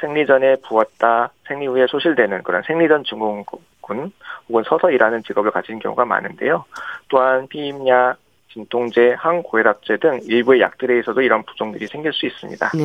생리 0.00 0.26
전에 0.26 0.56
부었다 0.66 1.30
생리 1.46 1.66
후에 1.66 1.86
소실되는 1.88 2.42
그런 2.42 2.62
생리전 2.62 3.04
증후군 3.04 4.12
혹은 4.48 4.64
서서 4.66 4.90
일하는 4.90 5.22
직업을 5.22 5.50
가진 5.50 5.78
경우가 5.78 6.06
많은데요. 6.06 6.64
또한 7.08 7.46
피임약, 7.48 8.16
진통제, 8.52 9.14
항고혈압제 9.18 9.98
등 9.98 10.20
일부의 10.24 10.60
약들에서도 10.60 11.20
이런 11.22 11.44
부종들이 11.44 11.86
생길 11.86 12.12
수 12.12 12.26
있습니다. 12.26 12.70
네. 12.74 12.84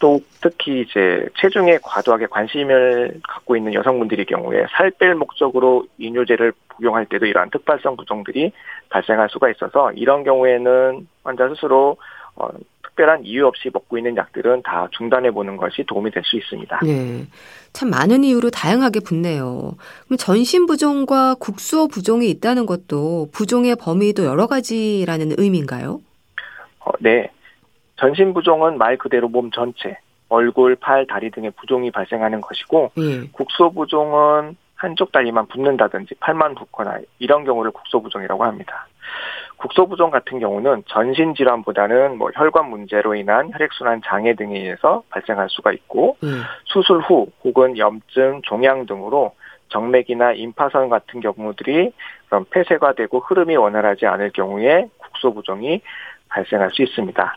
또 0.00 0.20
특히 0.40 0.80
이제 0.82 1.28
체중에 1.38 1.78
과도하게 1.82 2.26
관심을 2.26 3.20
갖고 3.26 3.56
있는 3.56 3.72
여성분들의 3.74 4.24
경우에 4.26 4.66
살 4.70 4.90
뺄 4.90 5.14
목적으로 5.14 5.86
이뇨제를 5.98 6.52
복용할 6.68 7.06
때도 7.06 7.26
이러한 7.26 7.50
특발성 7.50 7.96
부종들이 7.96 8.52
발생할 8.88 9.28
수가 9.30 9.50
있어서 9.50 9.92
이런 9.92 10.24
경우에는 10.24 11.06
환자 11.22 11.48
스스로 11.48 11.96
어, 12.36 12.48
특별한 12.96 13.24
이유 13.24 13.46
없이 13.46 13.70
먹고 13.72 13.98
있는 13.98 14.16
약들은 14.16 14.62
다 14.62 14.88
중단해 14.92 15.30
보는 15.30 15.56
것이 15.56 15.84
도움이 15.86 16.10
될 16.10 16.22
수 16.24 16.36
있습니다. 16.36 16.80
네. 16.82 17.26
참 17.72 17.90
많은 17.90 18.24
이유로 18.24 18.50
다양하게 18.50 19.00
붓네요. 19.00 19.74
그럼 20.06 20.16
전신 20.18 20.66
부종과 20.66 21.36
국소 21.38 21.86
부종이 21.86 22.28
있다는 22.30 22.66
것도 22.66 23.28
부종의 23.32 23.76
범위도 23.76 24.24
여러 24.24 24.46
가지라는 24.46 25.32
의미인가요? 25.36 26.00
어, 26.80 26.90
네. 26.98 27.30
전신 27.96 28.34
부종은 28.34 28.78
말 28.78 28.96
그대로 28.96 29.28
몸 29.28 29.50
전체, 29.52 29.98
얼굴, 30.28 30.74
팔, 30.76 31.06
다리 31.06 31.30
등의 31.30 31.52
부종이 31.52 31.90
발생하는 31.90 32.40
것이고 32.40 32.90
예. 32.98 33.28
국소 33.30 33.70
부종은 33.70 34.56
한쪽 34.74 35.12
다리만 35.12 35.46
붓는다든지 35.46 36.16
팔만 36.20 36.54
붓거나 36.56 36.98
이런 37.18 37.44
경우를 37.44 37.70
국소 37.70 38.02
부종이라고 38.02 38.44
합니다. 38.44 38.86
국소부종 39.58 40.10
같은 40.10 40.38
경우는 40.38 40.84
전신 40.86 41.34
질환보다는 41.34 42.18
뭐 42.18 42.30
혈관 42.34 42.68
문제로 42.68 43.14
인한 43.14 43.50
혈액순환 43.52 44.02
장애 44.04 44.34
등에 44.34 44.58
의해서 44.58 45.02
발생할 45.10 45.48
수가 45.50 45.72
있고 45.72 46.16
음. 46.22 46.42
수술 46.64 47.00
후 47.00 47.28
혹은 47.44 47.78
염증, 47.78 48.42
종양 48.42 48.86
등으로 48.86 49.32
정맥이나 49.68 50.32
임파선 50.32 50.88
같은 50.88 51.20
경우들이 51.20 51.92
그런 52.26 52.44
폐쇄가 52.50 52.92
되고 52.92 53.20
흐름이 53.20 53.56
원활하지 53.56 54.06
않을 54.06 54.30
경우에 54.30 54.88
국소부종이 54.98 55.80
발생할 56.28 56.70
수 56.72 56.82
있습니다. 56.82 57.36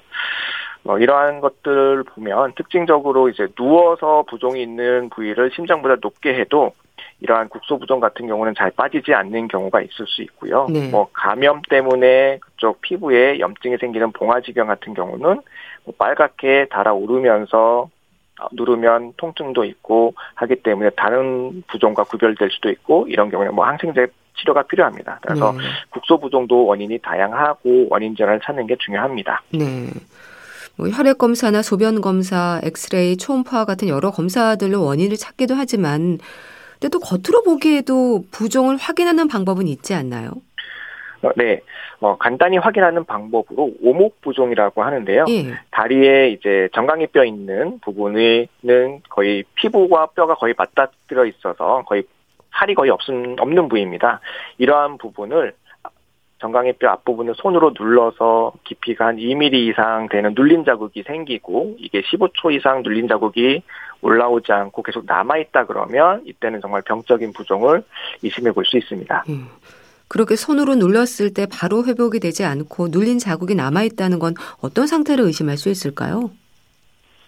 뭐 0.84 1.00
이러한 1.00 1.42
것들을 1.42 2.04
보면 2.04 2.54
특징적으로 2.56 3.30
이제 3.30 3.48
누워서 3.56 4.24
부종이 4.28 4.62
있는 4.62 5.10
부위를 5.10 5.52
심장보다 5.54 5.98
높게 6.02 6.34
해도 6.36 6.74
이러한 7.22 7.50
국소부종 7.50 8.00
같은 8.00 8.28
경우는 8.28 8.56
잘 8.58 8.72
빠지지 8.72 9.14
않는 9.14 9.48
경우가 9.48 9.82
있을 9.82 10.06
수 10.08 10.22
있고요. 10.24 10.68
네. 10.70 10.90
뭐 10.90 11.10
감염 11.14 11.62
때문에 11.70 12.40
그쪽 12.40 12.82
피부에 12.82 13.40
염증이 13.40 13.78
생기는 13.78 14.12
봉화지경 14.12 14.68
같은 14.68 14.94
경우는 14.94 15.42
뭐 15.86 15.94
빨갛게 15.98 16.68
달아오르면서 16.70 17.90
누르면 18.54 19.14
통증도 19.18 19.66
있고 19.66 20.14
하기 20.36 20.64
때문에 20.64 20.92
다른 20.92 21.62
부종과 21.68 22.04
구별될 22.04 22.50
수도 22.52 22.70
있고 22.70 23.06
이런 23.10 23.30
경우에 23.30 23.50
뭐 23.50 23.66
항생제 23.66 24.08
치료가 24.38 24.64
필요합니다. 24.64 25.20
그래서 25.22 25.52
네. 25.52 25.60
국소부종도 25.90 26.66
원인이 26.66 27.00
다양하고 27.00 27.88
원인 27.90 28.16
전환을 28.16 28.40
찾는 28.44 28.68
게 28.68 28.78
중요합니다. 28.80 29.42
네. 29.52 29.90
뭐 30.78 30.88
혈액 30.88 31.18
검사나 31.18 31.62
소변 31.62 32.00
검사, 32.00 32.62
엑스레이, 32.64 33.18
초음파 33.18 33.66
같은 33.66 33.90
여러 33.90 34.12
검사들로 34.12 34.82
원인을 34.86 35.18
찾기도 35.18 35.56
하지만 35.56 36.20
근데 36.80 36.90
또 36.90 37.00
겉으로 37.00 37.44
보기에도 37.44 38.24
부종을 38.32 38.78
확인하는 38.78 39.28
방법은 39.28 39.68
있지 39.68 39.94
않나요? 39.94 40.32
어, 41.22 41.30
네, 41.36 41.60
뭐 42.00 42.18
간단히 42.18 42.58
확인하는 42.58 43.04
방법으로 43.04 43.74
오목 43.82 44.22
부종이라고 44.22 44.84
하는데요. 44.84 45.26
예. 45.28 45.60
다리에 45.72 46.30
이제 46.30 46.70
정강이 46.74 47.08
뼈 47.08 47.26
있는 47.26 47.80
부분은 47.80 48.48
거의 49.10 49.44
피부와 49.56 50.08
뼈가 50.08 50.36
거의 50.36 50.54
맞닿들어 50.58 51.26
있어서 51.26 51.84
거의 51.86 52.04
살이 52.58 52.74
거의 52.74 52.90
없은 52.90 53.36
없는 53.38 53.68
부위입니다. 53.68 54.22
이러한 54.58 54.98
부분을 54.98 55.54
정강이 56.40 56.74
뼈 56.74 56.90
앞부분을 56.90 57.34
손으로 57.36 57.74
눌러서 57.78 58.54
깊이가 58.64 59.08
한 59.08 59.18
2mm 59.18 59.54
이상 59.54 60.08
되는 60.10 60.34
눌린 60.36 60.66
자국이 60.66 61.04
생기고 61.04 61.76
이게 61.80 62.02
15초 62.02 62.54
이상 62.54 62.82
눌린 62.84 63.08
자국이 63.08 63.62
올라오지 64.02 64.52
않고 64.52 64.84
계속 64.84 65.06
남아있다 65.06 65.66
그러면 65.66 66.24
이때는 66.26 66.62
정말 66.62 66.82
병적인 66.84 67.34
부종을 67.34 67.84
의심해 68.24 68.52
볼 68.52 68.64
수 68.66 68.78
있습니다. 68.78 69.26
음. 69.30 69.48
그렇게 70.08 70.36
손으로 70.36 70.76
눌렀을 70.76 71.34
때 71.34 71.46
바로 71.46 71.86
회복이 71.86 72.20
되지 72.20 72.44
않고 72.44 72.88
눌린 72.90 73.20
자국이 73.20 73.54
남아있다는 73.56 74.20
건 74.20 74.34
어떤 74.62 74.88
상태를 74.88 75.24
의심할 75.26 75.58
수 75.58 75.70
있을까요? 75.70 76.32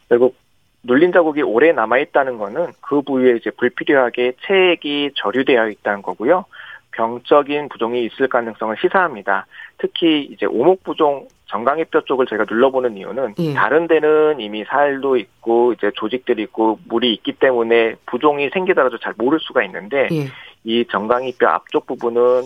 결국 0.10 0.36
눌린 0.84 1.12
자국이 1.12 1.44
오래 1.44 1.72
남아있다는 1.74 2.38
거는 2.40 2.68
그 2.82 3.02
부위에 3.04 3.38
이제 3.38 3.52
불필요하게 3.52 4.34
체액이 4.48 5.12
저류되어 5.16 5.70
있다는 5.70 6.02
거고요. 6.02 6.46
병적인 6.92 7.70
부종이 7.70 8.06
있을 8.06 8.28
가능성을 8.28 8.76
시사합니다. 8.82 9.46
특히 9.78 10.24
이제 10.32 10.46
오목 10.46 10.84
부종 10.84 11.28
정강이 11.48 11.86
뼈 11.86 12.02
쪽을 12.02 12.26
저희가 12.28 12.46
눌러보는 12.50 12.98
이유는 12.98 13.36
예. 13.40 13.54
다른 13.54 13.88
데는 13.88 14.40
이미 14.40 14.64
살도 14.64 15.18
있고 15.18 15.74
이제 15.74 15.92
조직들이 15.96 16.44
있고 16.44 16.80
물이 16.88 17.14
있기 17.16 17.34
때문에 17.34 17.96
부종이 18.06 18.50
생기더라도 18.54 18.98
잘 19.00 19.14
모를 19.18 19.40
수가 19.42 19.64
있는데 19.66 20.08
예. 20.12 20.28
이 20.64 20.86
정강이 20.90 21.34
뼈 21.34 21.50
앞쪽 21.50 21.88
부분은 21.88 22.44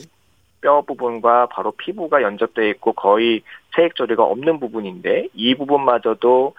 뼈 0.62 0.82
부분과 0.82 1.48
바로 1.48 1.72
피부가 1.72 2.24
연접되어 2.24 2.66
있고 2.70 2.94
거의 2.94 3.44
체액 3.75 3.96
조리가 3.96 4.24
없는 4.24 4.60
부분인데 4.60 5.28
이 5.36 5.54
부분마저도 5.54 6.56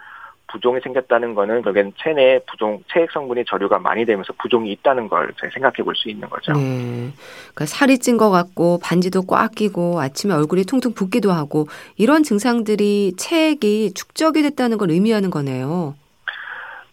부종이 0.47 0.79
생겼다는 0.81 1.33
거는 1.35 1.61
결국엔 1.61 1.93
체내 1.97 2.39
부종 2.47 2.81
체액 2.91 3.11
성분이 3.11 3.45
저류가 3.45 3.79
많이 3.79 4.05
되면서 4.05 4.33
부종이 4.39 4.71
있다는 4.71 5.07
걸 5.07 5.33
생각해 5.53 5.83
볼 5.83 5.93
수 5.95 6.09
있는 6.09 6.29
거죠. 6.29 6.53
네. 6.53 7.11
그러니까 7.53 7.65
살이 7.65 7.97
찐 7.99 8.17
것 8.17 8.29
같고 8.29 8.79
반지도 8.83 9.23
꽉 9.23 9.51
끼고 9.51 9.99
아침에 9.99 10.33
얼굴이 10.33 10.63
퉁퉁 10.63 10.93
붓기도 10.93 11.31
하고 11.31 11.67
이런 11.97 12.23
증상들이 12.23 13.13
체액이 13.17 13.93
축적이 13.93 14.43
됐다는 14.43 14.77
걸 14.77 14.91
의미하는 14.91 15.29
거네요. 15.29 15.95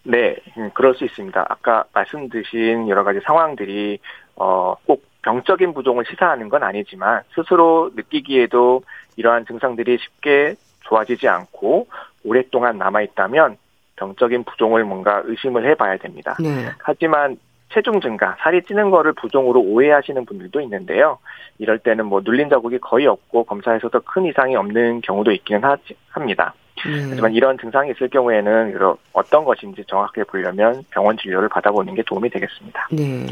네, 0.03 0.35
음, 0.57 0.69
그럴 0.73 0.93
수 0.95 1.03
있습니다. 1.05 1.45
아까 1.49 1.85
말씀드린 1.93 2.87
여러 2.89 3.03
가지 3.03 3.19
상황들이 3.25 3.99
어, 4.35 4.75
꼭 4.85 5.03
병적인 5.23 5.73
부종을 5.73 6.05
시사하는 6.07 6.49
건 6.49 6.61
아니지만 6.63 7.21
스스로 7.33 7.89
느끼기에도 7.95 8.83
이러한 9.15 9.45
증상들이 9.47 9.97
쉽게 9.97 10.55
좋아지지 10.81 11.27
않고 11.27 11.87
오랫동안 12.25 12.77
남아있다면 12.77 13.57
병적인 13.95 14.43
부종을 14.43 14.83
뭔가 14.83 15.21
의심을 15.25 15.65
해봐야 15.69 15.97
됩니다. 15.97 16.35
네. 16.39 16.69
하지만 16.79 17.37
체중 17.73 17.99
증가, 17.99 18.35
살이 18.39 18.61
찌는 18.63 18.89
거를 18.89 19.13
부종으로 19.13 19.59
오해하시는 19.61 20.25
분들도 20.25 20.61
있는데요. 20.61 21.17
이럴 21.57 21.79
때는 21.79 22.05
뭐 22.05 22.21
눌린 22.23 22.49
자국이 22.49 22.77
거의 22.79 23.07
없고 23.07 23.45
검사에서도 23.45 23.99
큰 24.01 24.25
이상이 24.25 24.55
없는 24.55 25.01
경우도 25.01 25.31
있기는 25.31 25.63
하지, 25.63 25.95
합니다. 26.09 26.53
네. 26.85 27.07
하지만 27.09 27.33
이런 27.33 27.57
증상이 27.57 27.91
있을 27.91 28.09
경우에는 28.09 28.77
어떤 29.13 29.45
것인지 29.45 29.83
정확하게 29.87 30.25
보려면 30.25 30.83
병원 30.91 31.17
진료를 31.17 31.49
받아보는 31.49 31.95
게 31.95 32.03
도움이 32.03 32.29
되겠습니다. 32.29 32.87
네. 32.91 33.25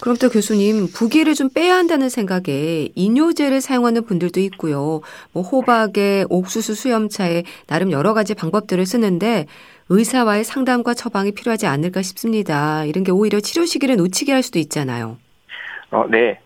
그럼 0.00 0.16
또 0.20 0.28
교수님 0.28 0.86
부기를 0.94 1.34
좀 1.34 1.48
빼야 1.52 1.74
한다는 1.74 2.08
생각에 2.08 2.88
이뇨제를 2.94 3.60
사용하는 3.60 4.04
분들도 4.04 4.38
있고요. 4.40 5.00
뭐 5.32 5.42
호박에 5.42 6.24
옥수수 6.30 6.74
수염차에 6.74 7.42
나름 7.66 7.90
여러 7.90 8.14
가지 8.14 8.34
방법들을 8.34 8.86
쓰는데 8.86 9.46
의사와의 9.88 10.44
상담과 10.44 10.94
처방이 10.94 11.32
필요하지 11.32 11.66
않을까 11.66 12.02
싶습니다. 12.02 12.84
이런 12.84 13.02
게 13.02 13.10
오히려 13.10 13.40
치료 13.40 13.64
시기를 13.64 13.96
놓치게 13.96 14.32
할 14.32 14.42
수도 14.42 14.58
있잖아요. 14.58 15.18
어, 15.90 16.04
네. 16.08 16.40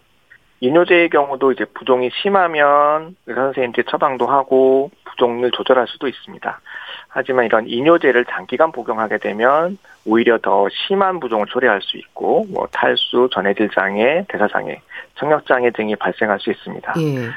이뇨제의 0.60 1.10
경우도 1.10 1.52
이제 1.52 1.64
부종이 1.74 2.10
심하면 2.22 3.16
의사 3.26 3.40
선생님께 3.42 3.82
처방도 3.90 4.26
하고 4.26 4.92
부종을 5.04 5.50
조절할 5.50 5.88
수도 5.88 6.06
있습니다. 6.06 6.60
하지만 7.08 7.44
이런 7.44 7.66
이뇨제를 7.66 8.24
장기간 8.26 8.70
복용하게 8.70 9.18
되면 9.18 9.76
오히려 10.04 10.38
더 10.38 10.66
심한 10.70 11.20
부종을 11.20 11.46
초래할 11.46 11.80
수 11.82 11.96
있고 11.96 12.44
뭐 12.50 12.66
탈수, 12.72 13.28
전해질 13.32 13.70
장애, 13.70 14.24
대사 14.28 14.48
장애, 14.48 14.80
청력 15.14 15.46
장애 15.46 15.70
등이 15.70 15.96
발생할 15.96 16.40
수 16.40 16.50
있습니다. 16.50 16.94
예. 16.98 17.30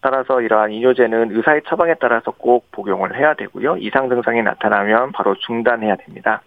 따라서 0.00 0.40
이러한 0.40 0.70
이뇨제는 0.72 1.36
의사의 1.36 1.62
처방에 1.66 1.94
따라서 2.00 2.30
꼭 2.30 2.70
복용을 2.70 3.16
해야 3.16 3.34
되고요. 3.34 3.78
이상 3.78 4.08
증상이 4.08 4.42
나타나면 4.42 5.12
바로 5.12 5.34
중단해야 5.34 5.96
됩니다. 5.96 6.42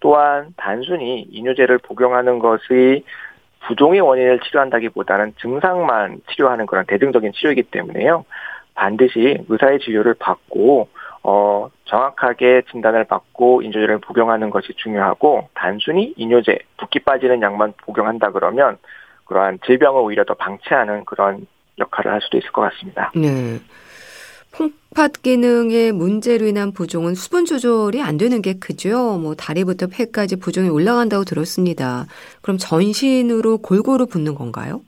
또한 0.00 0.48
단순히 0.56 1.22
이뇨제를 1.30 1.78
복용하는 1.78 2.38
것이 2.38 3.04
부종의 3.66 4.00
원인을 4.00 4.40
치료한다기보다는 4.40 5.34
증상만 5.40 6.20
치료하는 6.30 6.66
그런 6.66 6.84
대등적인 6.86 7.32
치료이기 7.32 7.64
때문에요. 7.64 8.24
반드시 8.74 9.44
의사의 9.48 9.78
진료를 9.80 10.14
받고 10.18 10.88
어, 11.22 11.70
정확하게 11.84 12.62
진단을 12.70 13.04
받고 13.04 13.62
인조제를 13.62 13.98
복용하는 13.98 14.50
것이 14.50 14.72
중요하고 14.76 15.48
단순히 15.54 16.14
이뇨제, 16.16 16.58
붓기 16.78 17.00
빠지는 17.00 17.42
약만 17.42 17.74
복용한다 17.82 18.30
그러면 18.30 18.78
그러한 19.24 19.58
질병을 19.64 20.00
오히려 20.00 20.24
더 20.24 20.34
방치하는 20.34 21.04
그런 21.04 21.46
역할을 21.78 22.12
할 22.12 22.20
수도 22.22 22.38
있을 22.38 22.50
것 22.52 22.62
같습니다. 22.62 23.12
네. 23.14 23.58
콩팥 24.52 25.22
기능의 25.22 25.92
문제로 25.92 26.46
인한 26.46 26.72
부종은 26.72 27.14
수분 27.14 27.44
조절이 27.44 28.02
안 28.02 28.18
되는 28.18 28.42
게 28.42 28.54
크죠. 28.54 29.18
뭐 29.18 29.34
다리부터 29.34 29.86
폐까지 29.86 30.36
부종이 30.36 30.68
올라간다고 30.68 31.24
들었습니다. 31.24 32.06
그럼 32.42 32.58
전신으로 32.58 33.58
골고루 33.58 34.06
붓는 34.06 34.34
건가요? 34.34 34.80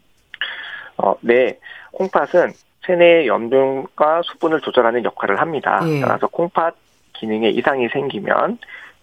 어, 0.96 1.14
네. 1.20 1.58
콩팥은 1.92 2.52
체내의 2.86 3.26
염분과 3.26 4.22
수분을 4.24 4.60
조절하는 4.60 5.04
역할을 5.04 5.40
합니다. 5.40 5.80
예. 5.86 6.00
따라서 6.00 6.26
콩팥 6.26 6.74
기능에 7.14 7.50
이상이 7.50 7.88
생기면 7.88 8.58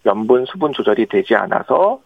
염분 0.06 0.46
수분 0.46 0.72
조절이 0.72 1.06
되지 1.06 1.34
않아서 1.34 2.00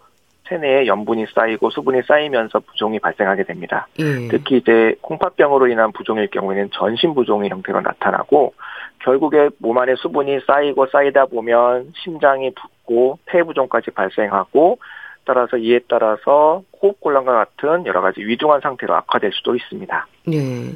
체내에 0.49 0.87
염분이 0.87 1.27
쌓이고 1.35 1.71
수분이 1.71 2.03
쌓이면서 2.07 2.61
부종이 2.61 2.99
발생하게 2.99 3.45
됩니다. 3.45 3.89
예. 3.99 4.29
특히 4.29 4.59
이제 4.59 4.95
콩팥병으로 5.01 5.69
인한 5.69 5.93
부종일 5.93 6.29
경우에는 6.29 6.71
전신 6.73 7.15
부종의 7.15 7.51
형태로 7.51 7.81
나타나고 7.81 8.55
결국에 9.01 9.51
몸 9.59 9.79
안에 9.79 9.95
수분이 9.97 10.41
쌓이고 10.47 10.87
쌓이다 10.87 11.27
보면 11.27 11.93
심장이 11.97 12.53
붓고 12.55 13.19
폐 13.27 13.43
부종까지 13.43 13.91
발생하고 13.91 14.79
따라서 15.25 15.57
이에 15.57 15.81
따라서 15.89 16.63
호흡곤란과 16.83 17.33
같은 17.33 17.87
여러 17.87 18.03
가지 18.03 18.21
위중한 18.21 18.61
상태로 18.61 18.95
악화될 18.95 19.33
수도 19.33 19.55
있습니다. 19.57 20.07
네. 20.27 20.73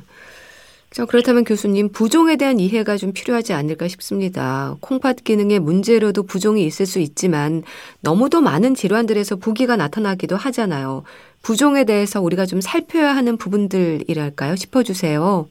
자, 0.90 1.04
그렇다면 1.04 1.44
교수님, 1.44 1.90
부종에 1.92 2.36
대한 2.36 2.58
이해가 2.58 2.96
좀 2.96 3.12
필요하지 3.12 3.52
않을까 3.52 3.88
싶습니다. 3.88 4.74
콩팥 4.80 5.16
기능에 5.22 5.58
문제로도 5.58 6.22
부종이 6.24 6.64
있을 6.64 6.86
수 6.86 6.98
있지만 6.98 7.62
너무도 8.02 8.40
많은 8.40 8.74
질환들에서 8.74 9.36
부기가 9.36 9.76
나타나기도 9.76 10.36
하잖아요. 10.36 11.02
부종에 11.42 11.84
대해서 11.84 12.22
우리가 12.22 12.46
좀 12.46 12.60
살펴야 12.60 13.14
하는 13.14 13.36
부분들이랄까요? 13.36 14.54
짚어주세요. 14.54 15.46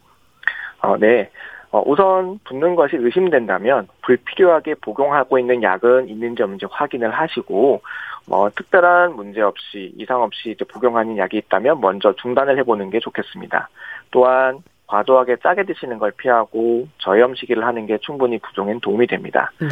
어, 0.82 0.98
네. 0.98 1.30
어, 1.70 1.84
우선 1.86 2.40
붓는 2.46 2.76
것이 2.76 2.96
의심된다면 2.96 3.88
불필요하게 4.04 4.76
복용하고 4.76 5.38
있는 5.38 5.62
약은 5.62 6.08
있는지 6.08 6.42
없는지 6.42 6.66
확인을 6.70 7.12
하시고 7.12 7.82
뭐 8.28 8.50
특별한 8.56 9.16
문제 9.16 9.42
없이 9.42 9.94
이상 9.98 10.22
없이 10.22 10.52
이제 10.52 10.66
복용하는 10.66 11.18
약이 11.18 11.38
있다면 11.38 11.80
먼저 11.82 12.14
중단을 12.14 12.58
해보는 12.60 12.90
게 12.90 13.00
좋겠습니다. 13.00 13.70
또한 14.12 14.60
과도하게 14.88 15.38
짜게 15.44 15.64
드시는 15.64 16.00
걸 16.00 16.12
피하고 16.12 16.88
저염식이를 17.00 17.66
하는 17.66 17.86
게 17.86 17.98
충분히 18.00 18.40
부종엔 18.40 18.80
도움이 18.80 19.08
됩니다. 19.08 19.52
네. 19.60 19.68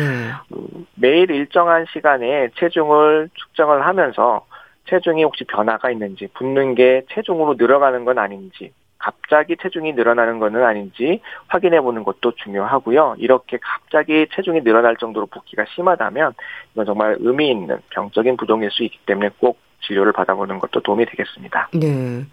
음, 0.53 0.85
매일 0.95 1.31
일정한 1.31 1.85
시간에 1.91 2.49
체중을 2.55 3.29
측정을 3.33 3.85
하면서 3.85 4.45
체중이 4.89 5.23
혹시 5.23 5.43
변화가 5.45 5.89
있는지 5.89 6.27
붓는 6.33 6.75
게 6.75 7.03
체중으로 7.09 7.55
늘어가는 7.57 8.05
건 8.05 8.19
아닌지 8.19 8.71
갑자기 8.97 9.55
체중이 9.61 9.93
늘어나는 9.93 10.39
것은 10.39 10.63
아닌지 10.63 11.21
확인해 11.47 11.79
보는 11.79 12.03
것도 12.03 12.33
중요하고요. 12.43 13.15
이렇게 13.19 13.57
갑자기 13.61 14.27
체중이 14.33 14.63
늘어날 14.63 14.95
정도로 14.97 15.27
붓기가 15.27 15.65
심하다면 15.75 16.33
이건 16.73 16.85
정말 16.85 17.15
의미 17.19 17.51
있는 17.51 17.77
병적인 17.91 18.35
부종일 18.37 18.71
수 18.71 18.83
있기 18.83 18.97
때문에 19.05 19.29
꼭 19.39 19.59
진료를 19.81 20.11
받아보는 20.11 20.59
것도 20.59 20.79
도움이 20.79 21.05
되겠습니다. 21.05 21.69
네. 21.73 22.23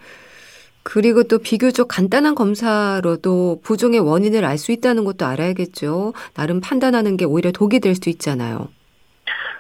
그리고 0.85 1.23
또 1.25 1.39
비교적 1.39 1.89
간단한 1.89 2.35
검사로도 2.35 3.61
부종의 3.63 4.01
원인을 4.01 4.45
알 4.45 4.59
수 4.59 4.73
있다는 4.73 5.05
것도 5.05 5.27
알아야겠죠. 5.27 6.13
나름 6.35 6.61
판단하는 6.61 7.17
게 7.17 7.25
오히려 7.25 7.51
독이 7.51 7.81
될 7.81 7.95
수도 7.95 8.11
있잖아요. 8.11 8.69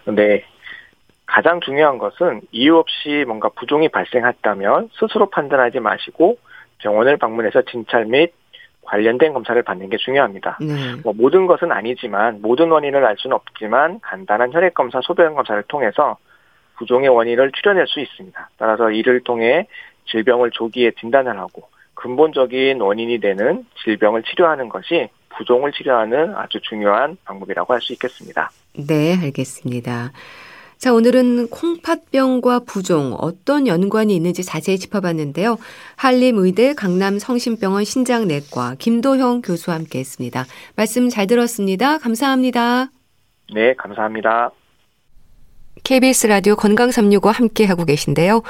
네. 0.07 0.45
가장 1.27 1.61
중요한 1.61 1.99
것은 1.99 2.43
이유 2.53 2.77
없이 2.77 3.25
뭔가 3.27 3.49
부종이 3.49 3.89
발생했다면 3.89 4.91
스스로 4.93 5.31
판단하지 5.31 5.81
마시고 5.81 6.37
병원을 6.79 7.17
방문해서 7.17 7.63
진찰 7.63 8.05
및 8.05 8.33
관련된 8.83 9.33
검사를 9.33 9.61
받는 9.63 9.89
게 9.89 9.97
중요합니다. 9.97 10.59
네. 10.61 11.01
뭐 11.03 11.15
모든 11.17 11.47
것은 11.47 11.73
아니지만 11.73 12.43
모든 12.43 12.71
원인을 12.71 13.05
알 13.05 13.17
수는 13.17 13.35
없지만 13.35 14.01
간단한 14.01 14.53
혈액 14.53 14.75
검사, 14.75 15.01
소변 15.01 15.35
검사를 15.35 15.63
통해서 15.69 16.19
부종의 16.77 17.09
원인을 17.09 17.53
추려낼 17.53 17.87
수 17.87 18.01
있습니다. 18.01 18.51
따라서 18.59 18.91
이를 18.91 19.21
통해 19.21 19.67
질병을 20.13 20.51
조기에 20.53 20.93
진단을 21.01 21.39
하고 21.39 21.65
근본적인 21.95 22.81
원인이 22.81 23.21
되는 23.21 23.67
질병을 23.85 24.23
치료하는 24.23 24.69
것이 24.69 25.09
부종을 25.37 25.73
치료하는 25.73 26.35
아주 26.37 26.61
중요한 26.63 27.17
방법이라고 27.25 27.73
할 27.73 27.81
수 27.81 27.93
있겠습니다. 27.95 28.51
네, 28.75 29.17
알겠습니다. 29.21 30.13
자, 30.79 30.93
오늘은 30.93 31.49
콩팥병과 31.49 32.61
부종 32.67 33.15
어떤 33.19 33.67
연관이 33.69 34.17
있는지 34.17 34.43
자세히 34.43 34.79
짚어봤는데요. 34.79 35.57
한림의대 35.97 36.75
강남성심병원 36.75 37.85
신장내과 37.85 38.77
김도형 38.79 39.43
교수와 39.43 39.77
함께 39.77 40.01
했습니다. 40.01 40.45
말씀 40.75 41.09
잘 41.09 41.29
들었습니다. 41.29 41.99
감사합니다. 41.99 42.89
네, 43.55 43.75
감사합니다. 43.75 44.51
KBS 45.85 46.29
라디오 46.29 46.55
건강 46.57 46.91
365 46.91 47.31
함께 47.31 47.65
하고 47.65 47.85
계신데요. 47.85 48.43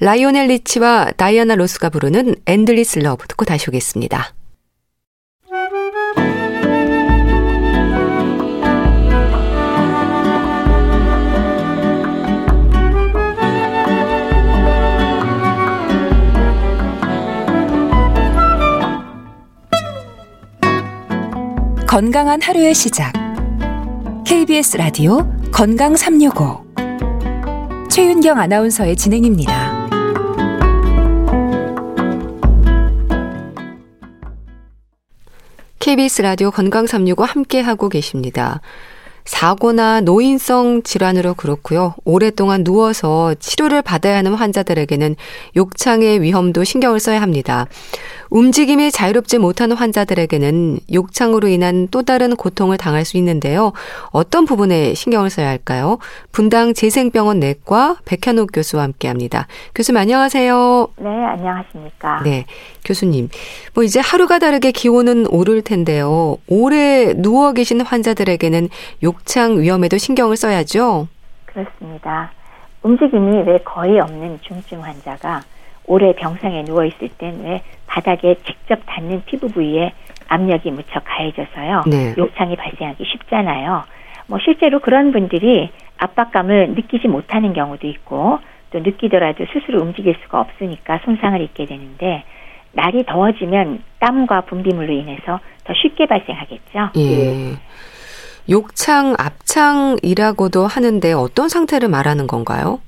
라이오넬 0.00 0.48
리치와 0.48 1.12
다이아나 1.16 1.54
로스가 1.54 1.90
부르는 1.90 2.34
Endless 2.46 2.98
Love 2.98 3.26
듣고 3.28 3.44
다시 3.44 3.70
오겠습니다. 3.70 4.34
건강한 21.86 22.40
하루의 22.40 22.72
시작. 22.74 23.12
KBS 24.24 24.76
라디오 24.76 25.28
건강 25.50 25.96
365 25.96 26.69
최윤경 28.00 28.38
아나운서의 28.38 28.96
진행입니다. 28.96 29.86
KBS 35.80 36.22
라디오 36.22 36.50
건강 36.50 36.86
365 36.86 37.24
함께 37.24 37.60
하고 37.60 37.90
계십니다. 37.90 38.62
사고나 39.24 40.00
노인성 40.00 40.82
질환으로 40.82 41.34
그렇고요. 41.34 41.94
오랫동안 42.04 42.64
누워서 42.64 43.34
치료를 43.38 43.82
받아야 43.82 44.16
하는 44.16 44.34
환자들에게는 44.34 45.16
욕창의 45.56 46.22
위험도 46.22 46.64
신경을 46.64 47.00
써야 47.00 47.22
합니다. 47.22 47.66
움직임이 48.30 48.92
자유롭지 48.92 49.38
못하는 49.38 49.76
환자들에게는 49.76 50.78
욕창으로 50.92 51.48
인한 51.48 51.88
또 51.90 52.02
다른 52.02 52.36
고통을 52.36 52.76
당할 52.76 53.04
수 53.04 53.16
있는데요. 53.16 53.72
어떤 54.10 54.44
부분에 54.46 54.94
신경을 54.94 55.30
써야 55.30 55.48
할까요? 55.48 55.98
분당 56.30 56.72
재생병원 56.72 57.40
내과 57.40 57.96
백현옥 58.04 58.50
교수와 58.52 58.84
함께 58.84 59.08
합니다. 59.08 59.48
교수님 59.74 59.98
안녕하세요. 59.98 60.88
네, 60.98 61.08
안녕하십니까. 61.08 62.22
네. 62.22 62.46
교수님. 62.84 63.28
뭐 63.74 63.84
이제 63.84 64.00
하루가 64.00 64.38
다르게 64.38 64.70
기온은 64.70 65.26
오를 65.28 65.62
텐데요. 65.62 66.38
오래 66.46 67.12
누워 67.14 67.52
계신 67.52 67.80
환자들에게는 67.80 68.68
욕창 69.10 69.58
위험에도 69.60 69.98
신경을 69.98 70.36
써야죠. 70.36 71.08
그렇습니다. 71.46 72.30
움직임이 72.82 73.42
왜 73.42 73.58
거의 73.58 73.98
없는 73.98 74.38
중증 74.42 74.84
환자가 74.84 75.42
오래 75.84 76.14
병상에 76.14 76.64
누워 76.64 76.84
있을 76.84 77.08
땐 77.18 77.40
왜 77.42 77.62
바닥에 77.86 78.36
직접 78.46 78.78
닿는 78.86 79.24
피부 79.26 79.48
부위에 79.48 79.92
압력이 80.28 80.70
무척 80.70 81.02
가해져서요. 81.04 81.82
네. 81.88 82.14
욕창이 82.16 82.54
발생하기 82.54 83.04
쉽잖아요. 83.04 83.82
뭐 84.28 84.38
실제로 84.44 84.78
그런 84.78 85.10
분들이 85.10 85.70
압박감을 85.98 86.74
느끼지 86.76 87.08
못하는 87.08 87.52
경우도 87.52 87.88
있고 87.88 88.38
또 88.70 88.78
느끼더라도 88.78 89.44
스스로 89.52 89.82
움직일 89.82 90.14
수가 90.22 90.40
없으니까 90.40 91.00
손상을 91.04 91.40
입게 91.40 91.66
되는데 91.66 92.22
날이 92.72 93.04
더워지면 93.04 93.82
땀과 93.98 94.42
분비물로 94.42 94.92
인해서 94.92 95.40
더 95.64 95.74
쉽게 95.74 96.06
발생하겠죠. 96.06 96.90
예. 96.96 97.56
욕창, 98.48 99.14
압창이라고도 99.18 100.66
하는데 100.66 101.12
어떤 101.12 101.48
상태를 101.48 101.88
말하는 101.88 102.26
건가요? 102.26 102.80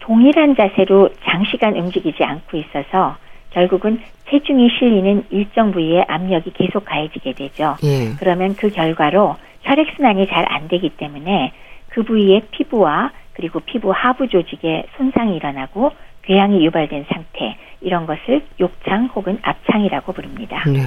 동일한 0.00 0.54
자세로 0.56 1.10
장시간 1.24 1.76
움직이지 1.76 2.22
않고 2.22 2.56
있어서 2.58 3.16
결국은 3.50 4.00
체중이 4.30 4.68
실리는 4.78 5.24
일정 5.30 5.72
부위에 5.72 6.04
압력이 6.08 6.52
계속 6.52 6.84
가해지게 6.84 7.32
되죠. 7.32 7.76
예. 7.84 8.12
그러면 8.18 8.54
그 8.56 8.70
결과로 8.70 9.36
혈액순환이 9.62 10.28
잘 10.28 10.44
안 10.48 10.68
되기 10.68 10.90
때문에 10.90 11.52
그 11.88 12.02
부위의 12.02 12.42
피부와 12.50 13.10
그리고 13.32 13.60
피부 13.60 13.92
하부 13.92 14.28
조직에 14.28 14.84
손상이 14.96 15.36
일어나고 15.36 15.92
궤양이 16.22 16.64
유발된 16.64 17.06
상태 17.12 17.56
이런 17.80 18.06
것을 18.06 18.42
욕창 18.60 19.06
혹은 19.14 19.38
압창이라고 19.42 20.12
부릅니다. 20.12 20.62
네. 20.66 20.80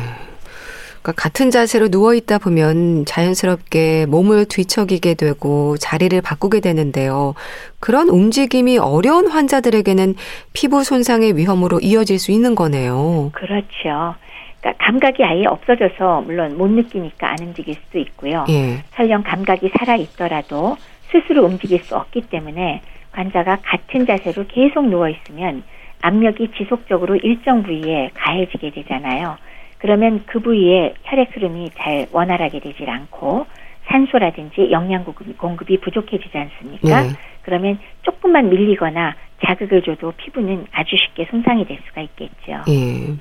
그러니까 1.02 1.14
같은 1.14 1.52
자세로 1.52 1.90
누워 1.90 2.14
있다 2.14 2.38
보면 2.38 3.06
자연스럽게 3.06 4.06
몸을 4.08 4.46
뒤척이게 4.46 5.14
되고 5.14 5.78
자리를 5.78 6.20
바꾸게 6.22 6.60
되는데요. 6.60 7.36
그런 7.80 8.10
움직임이 8.10 8.78
어려운 8.78 9.28
환자들에게는 9.28 10.16
피부 10.54 10.84
손상의 10.84 11.38
위험으로 11.38 11.80
이어질 11.80 12.20
수 12.20 12.32
있는 12.32 12.56
거네요. 12.56 13.32
그렇죠. 13.34 14.16
그러니까 14.60 14.86
감각이 14.86 15.24
아예 15.24 15.46
없어져서 15.46 16.22
물론 16.22 16.58
못 16.58 16.70
느끼니까 16.70 17.32
안 17.32 17.38
움직일 17.40 17.76
수도 17.76 18.00
있고요. 18.00 18.46
예. 18.50 18.84
설령 18.92 19.24
감각이 19.24 19.72
살아 19.78 19.96
있더라도 19.96 20.76
스스로 21.12 21.46
움직일 21.46 21.82
수 21.84 21.96
없기 21.96 22.24
때문에 22.30 22.82
환자가 23.12 23.60
같은 23.64 24.06
자세로 24.06 24.46
계속 24.48 24.88
누워 24.88 25.10
있으면 25.10 25.64
압력이 26.02 26.52
지속적으로 26.58 27.16
일정 27.16 27.64
부위에 27.64 28.12
가해지게 28.14 28.72
되잖아요. 28.72 29.38
그러면 29.80 30.24
그 30.28 30.40
부위에 30.40 30.94
혈액 31.04 31.36
흐름이 31.36 31.72
잘 31.78 32.08
원활하게 32.12 32.60
되질 32.60 32.90
않고 32.90 33.46
산소라든지 33.88 34.70
영양 34.72 35.04
공급이 35.04 35.80
부족해지지 35.80 36.38
않습니까? 36.38 37.02
네. 37.02 37.10
그러면 37.42 37.80
조금만 38.04 38.50
밀리거나 38.50 39.16
자극을 39.44 39.82
줘도 39.82 40.12
피부는 40.18 40.68
아주 40.72 40.96
쉽게 40.98 41.26
손상이 41.32 41.66
될 41.66 41.80
수가 41.88 42.02
있겠죠. 42.02 42.64
예. 42.68 43.16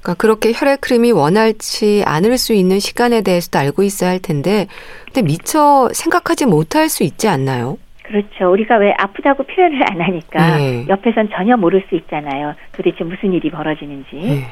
그러니까 0.00 0.14
그렇게 0.18 0.52
혈액 0.54 0.84
흐름이 0.84 1.12
원활치 1.12 2.04
않을 2.06 2.36
수 2.38 2.52
있는 2.52 2.78
시간에 2.78 3.22
대해서도 3.22 3.58
알고 3.58 3.82
있어야 3.82 4.10
할 4.10 4.20
텐데, 4.20 4.66
근데 5.06 5.22
미처 5.22 5.88
생각하지 5.92 6.46
못할 6.46 6.88
수 6.88 7.02
있지 7.02 7.26
않나요? 7.26 7.78
그렇죠. 8.02 8.52
우리가 8.52 8.76
왜 8.76 8.94
아프다고 8.98 9.42
표현을 9.42 9.82
안 9.90 10.00
하니까 10.00 10.58
네. 10.58 10.86
옆에선 10.88 11.30
전혀 11.30 11.56
모를 11.56 11.82
수 11.88 11.96
있잖아요. 11.96 12.54
도대체 12.72 13.02
무슨 13.02 13.32
일이 13.32 13.50
벌어지는지. 13.50 14.14
네. 14.14 14.46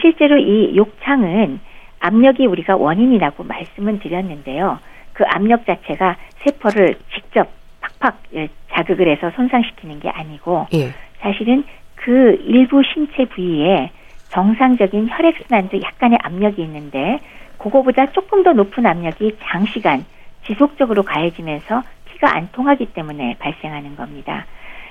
실제로 0.00 0.36
이 0.38 0.76
욕창은 0.76 1.60
압력이 2.00 2.46
우리가 2.46 2.76
원인이라고 2.76 3.44
말씀은 3.44 4.00
드렸는데요. 4.00 4.78
그 5.12 5.24
압력 5.28 5.64
자체가 5.64 6.16
세포를 6.44 6.96
직접 7.14 7.48
팍팍 7.80 8.22
예, 8.34 8.48
자극을 8.72 9.08
해서 9.08 9.30
손상시키는 9.30 10.00
게 10.00 10.10
아니고 10.10 10.66
예. 10.74 10.92
사실은 11.20 11.64
그 11.94 12.38
일부 12.44 12.82
신체 12.82 13.24
부위에 13.24 13.90
정상적인 14.28 15.08
혈액순환도 15.08 15.80
약간의 15.80 16.18
압력이 16.22 16.60
있는데 16.62 17.20
그거보다 17.58 18.12
조금 18.12 18.42
더 18.42 18.52
높은 18.52 18.84
압력이 18.84 19.36
장시간 19.42 20.04
지속적으로 20.44 21.02
가해지면서 21.02 21.82
피가 22.06 22.36
안 22.36 22.48
통하기 22.52 22.86
때문에 22.86 23.36
발생하는 23.38 23.96
겁니다. 23.96 24.46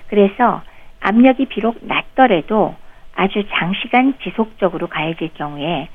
그래서 0.07 0.61
압력이 0.99 1.45
비록 1.45 1.77
낮더라도 1.81 2.75
아주 3.15 3.43
장시간 3.49 4.13
지속적으로 4.23 4.87
가해질 4.87 5.33
경우에 5.33 5.87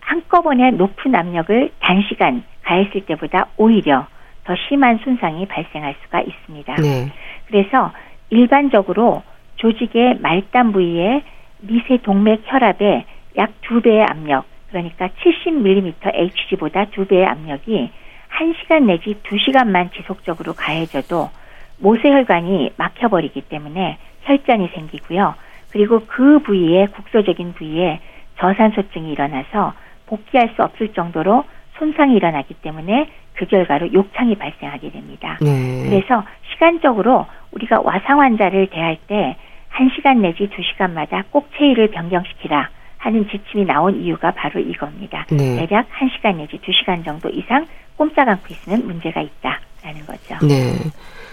한꺼번에 0.00 0.70
높은 0.72 1.14
압력을 1.14 1.70
단시간 1.80 2.42
가했을 2.62 3.02
때보다 3.06 3.46
오히려 3.56 4.06
더 4.44 4.54
심한 4.68 4.98
손상이 5.04 5.46
발생할 5.46 5.94
수가 6.02 6.20
있습니다. 6.22 6.74
네. 6.76 7.12
그래서 7.46 7.92
일반적으로 8.30 9.22
조직의 9.56 10.18
말단 10.20 10.72
부위에 10.72 11.22
미세 11.60 11.98
동맥 11.98 12.42
혈압의 12.44 13.04
약 13.38 13.52
두 13.72 13.80
배의 13.80 14.04
압력, 14.04 14.44
그러니까 14.68 15.08
70mm 15.08 16.14
Hg보다 16.14 16.86
두 16.90 17.06
배의 17.06 17.24
압력이 17.24 17.90
1시간 18.38 18.84
내지 18.84 19.14
2시간만 19.22 19.92
지속적으로 19.94 20.52
가해져도 20.52 21.30
모세혈관이 21.78 22.72
막혀버리기 22.76 23.40
때문에 23.42 23.96
혈전이 24.24 24.68
생기고요. 24.74 25.34
그리고 25.72 26.00
그 26.06 26.38
부위에 26.40 26.86
국소적인 26.86 27.54
부위에 27.54 28.00
저산소증이 28.38 29.10
일어나서 29.12 29.72
복귀할 30.06 30.52
수 30.54 30.62
없을 30.62 30.92
정도로 30.92 31.44
손상이 31.78 32.14
일어나기 32.14 32.54
때문에 32.54 33.10
그 33.34 33.46
결과로 33.46 33.92
욕창이 33.92 34.36
발생하게 34.36 34.90
됩니다. 34.90 35.38
네. 35.40 35.88
그래서 35.88 36.22
시간적으로 36.52 37.26
우리가 37.52 37.80
와상 37.82 38.20
환자를 38.20 38.68
대할 38.68 38.98
때 39.06 39.36
1시간 39.72 40.18
내지 40.18 40.48
2시간마다 40.48 41.24
꼭 41.30 41.48
체위를 41.56 41.90
변경시키라 41.90 42.68
하는 42.98 43.28
지침이 43.30 43.64
나온 43.64 44.00
이유가 44.00 44.30
바로 44.32 44.60
이겁니다. 44.60 45.26
네. 45.30 45.66
대략 45.66 45.86
1시간 45.90 46.36
내지 46.36 46.58
2시간 46.58 47.04
정도 47.04 47.30
이상 47.30 47.66
꼼짝 47.96 48.28
않고 48.28 48.46
있으면 48.50 48.86
문제가 48.86 49.22
있다라는 49.22 50.06
거죠. 50.06 50.46
네. 50.46 50.72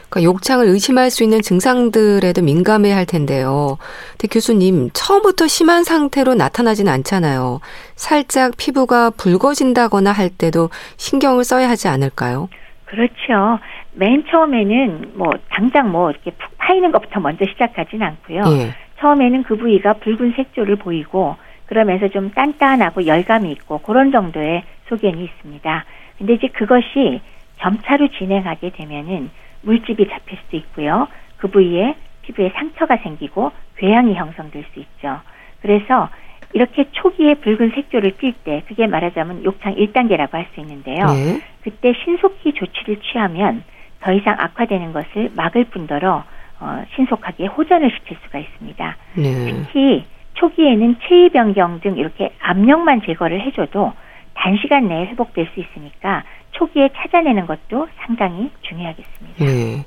그러니까 0.10 0.24
욕창을 0.24 0.67
의심할 0.67 1.12
수 1.12 1.24
있는 1.24 1.41
증상들에도 1.41 2.41
민감해야 2.41 2.95
할 2.95 3.06
텐데요. 3.06 3.78
근데 4.12 4.28
교수님, 4.32 4.89
처음부터 4.93 5.48
심한 5.48 5.84
상태로 5.84 6.34
나타나진 6.36 6.88
않잖아요. 6.88 7.60
살짝 7.95 8.54
피부가 8.58 9.12
붉어진다거나 9.12 10.12
할 10.12 10.30
때도 10.30 10.69
신경을 10.98 11.43
써야 11.43 11.69
하지 11.69 11.88
않을까요? 11.88 12.50
그렇죠. 12.86 13.60
맨 13.93 14.24
처음에는 14.30 15.12
뭐 15.15 15.30
당장 15.50 15.91
뭐 15.91 16.10
이렇게 16.10 16.32
푹 16.32 16.58
파이는 16.58 16.91
것부터 16.91 17.19
먼저 17.19 17.45
시작하진 17.45 18.02
않고요. 18.02 18.41
예. 18.48 18.74
처음에는 19.00 19.43
그 19.43 19.56
부위가 19.56 19.93
붉은 19.93 20.34
색조를 20.36 20.78
보이고 20.78 21.36
그러면서 21.67 22.08
좀 22.08 22.32
단단하고 22.32 23.06
열감이 23.06 23.52
있고 23.52 23.78
그런 23.80 24.12
정도의 24.12 24.63
소견이 24.88 25.24
있습니다. 25.24 25.86
근데 26.17 26.34
이제 26.34 26.48
그것이 26.48 27.22
점차로 27.60 28.10
진행하게 28.17 28.72
되면은 28.72 29.30
물집이 29.62 30.08
잡힐 30.10 30.38
수도 30.45 30.58
있고요. 30.58 31.08
그 31.38 31.48
부위에 31.48 31.95
피부에 32.24 32.52
상처가 32.56 32.98
생기고 32.98 33.52
궤양이 33.78 34.13
형성될 34.13 34.65
수 34.74 34.80
있죠. 34.80 35.19
그래서 35.62 36.10
이렇게 36.54 36.86
초기에 36.91 37.36
붉은 37.36 37.72
색조를 37.76 38.13
띌때 38.17 38.63
그게 38.67 38.88
말하자면 38.88 39.43
욕창 39.43 39.76
1단계라고 39.76 40.32
할 40.32 40.48
수 40.54 40.60
있는데요. 40.62 41.06
네. 41.06 41.41
그때 41.62 41.93
신속히 42.04 42.54
조치를 42.54 42.98
취하면 43.02 43.63
더 44.02 44.13
이상 44.13 44.36
악화되는 44.39 44.93
것을 44.93 45.32
막을 45.36 45.65
뿐더러 45.65 46.24
어, 46.62 46.84
신속하게 46.95 47.45
호전을 47.48 47.91
시킬 47.91 48.17
수가 48.24 48.39
있습니다. 48.39 48.98
네. 49.15 49.45
특히 49.45 50.06
초기에는 50.34 50.98
체위 51.08 51.30
변경 51.30 51.80
등 51.82 51.98
이렇게 51.98 52.34
압력만 52.39 53.02
제거를 53.04 53.41
해줘도 53.41 53.93
단시간 54.34 54.88
내에 54.88 55.08
회복될 55.08 55.50
수 55.54 55.60
있으니까 55.60 56.24
초기에 56.60 56.89
찾아내는 56.93 57.48
것도 57.48 57.88
상당히 58.02 58.52
중요하겠습니다. 58.62 59.45
네. 59.45 59.86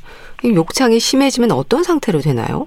욕창이 0.55 0.99
심해지면 0.99 1.53
어떤 1.53 1.83
상태로 1.83 2.21
되나요? 2.21 2.67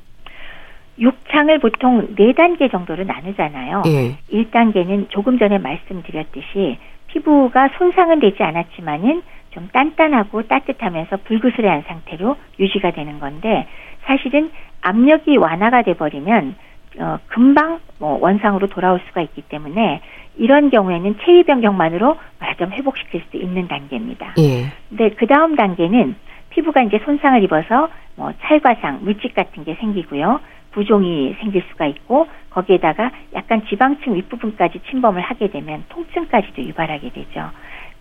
욕창을 1.02 1.60
보통 1.60 2.15
4단계 2.15 2.72
정도로 2.72 3.04
나누잖아요. 3.04 3.84
예. 3.88 4.18
1단계는 4.32 5.10
조금 5.10 5.39
전에 5.39 5.58
말씀드렸듯이 5.58 6.78
피부가 7.08 7.70
손상은 7.78 8.20
되지 8.20 8.41
않았지만은 8.44 9.24
좀 9.52 9.70
단단하고 9.74 10.44
따뜻하면서 10.44 11.18
불그스레한 11.26 11.84
상태로 11.88 12.36
유지가 12.60 12.91
되는 12.91 13.20
건데 13.20 13.68
사실은 14.04 14.52
압력이 14.82 15.38
완화가 15.38 15.82
돼 15.82 15.96
버리면 15.96 16.56
어, 17.00 17.20
금방 17.28 17.80
뭐 18.00 18.20
원상으로 18.22 18.68
돌아올 18.68 19.02
수가 19.08 19.22
있기 19.22 19.41
때문에 19.44 20.02
이런 20.38 20.69
경우에는 20.69 21.17
체위 21.24 21.43
변경만으로 21.43 22.17
말하자면 22.39 22.78
회복시킬 22.78 23.24
수 23.30 23.38
있는 23.38 23.67
단계입니다. 23.67 24.34
예. 24.38 24.71
근데 24.89 25.10
그 25.15 25.28
다음 25.28 25.56
단계는 25.56 26.15
피부가 26.50 26.84
이제 26.84 27.00
손상을 27.04 27.41
입어서 27.43 27.89
뭐 28.15 28.32
찰과상, 28.41 29.00
물집 29.04 29.36
같은 29.36 29.63
게 29.63 29.76
생기고요. 29.76 30.39
부종이 30.71 31.36
생길 31.39 31.63
수가 31.71 31.86
있고 31.88 32.28
거기에다가 32.50 33.12
약간 33.34 33.65
지방층 33.67 34.15
윗부분까지 34.15 34.82
침범을 34.89 35.21
하게 35.21 35.50
되면 35.50 35.84
통증까지도 35.89 36.63
유발하게 36.63 37.10
되죠. 37.12 37.50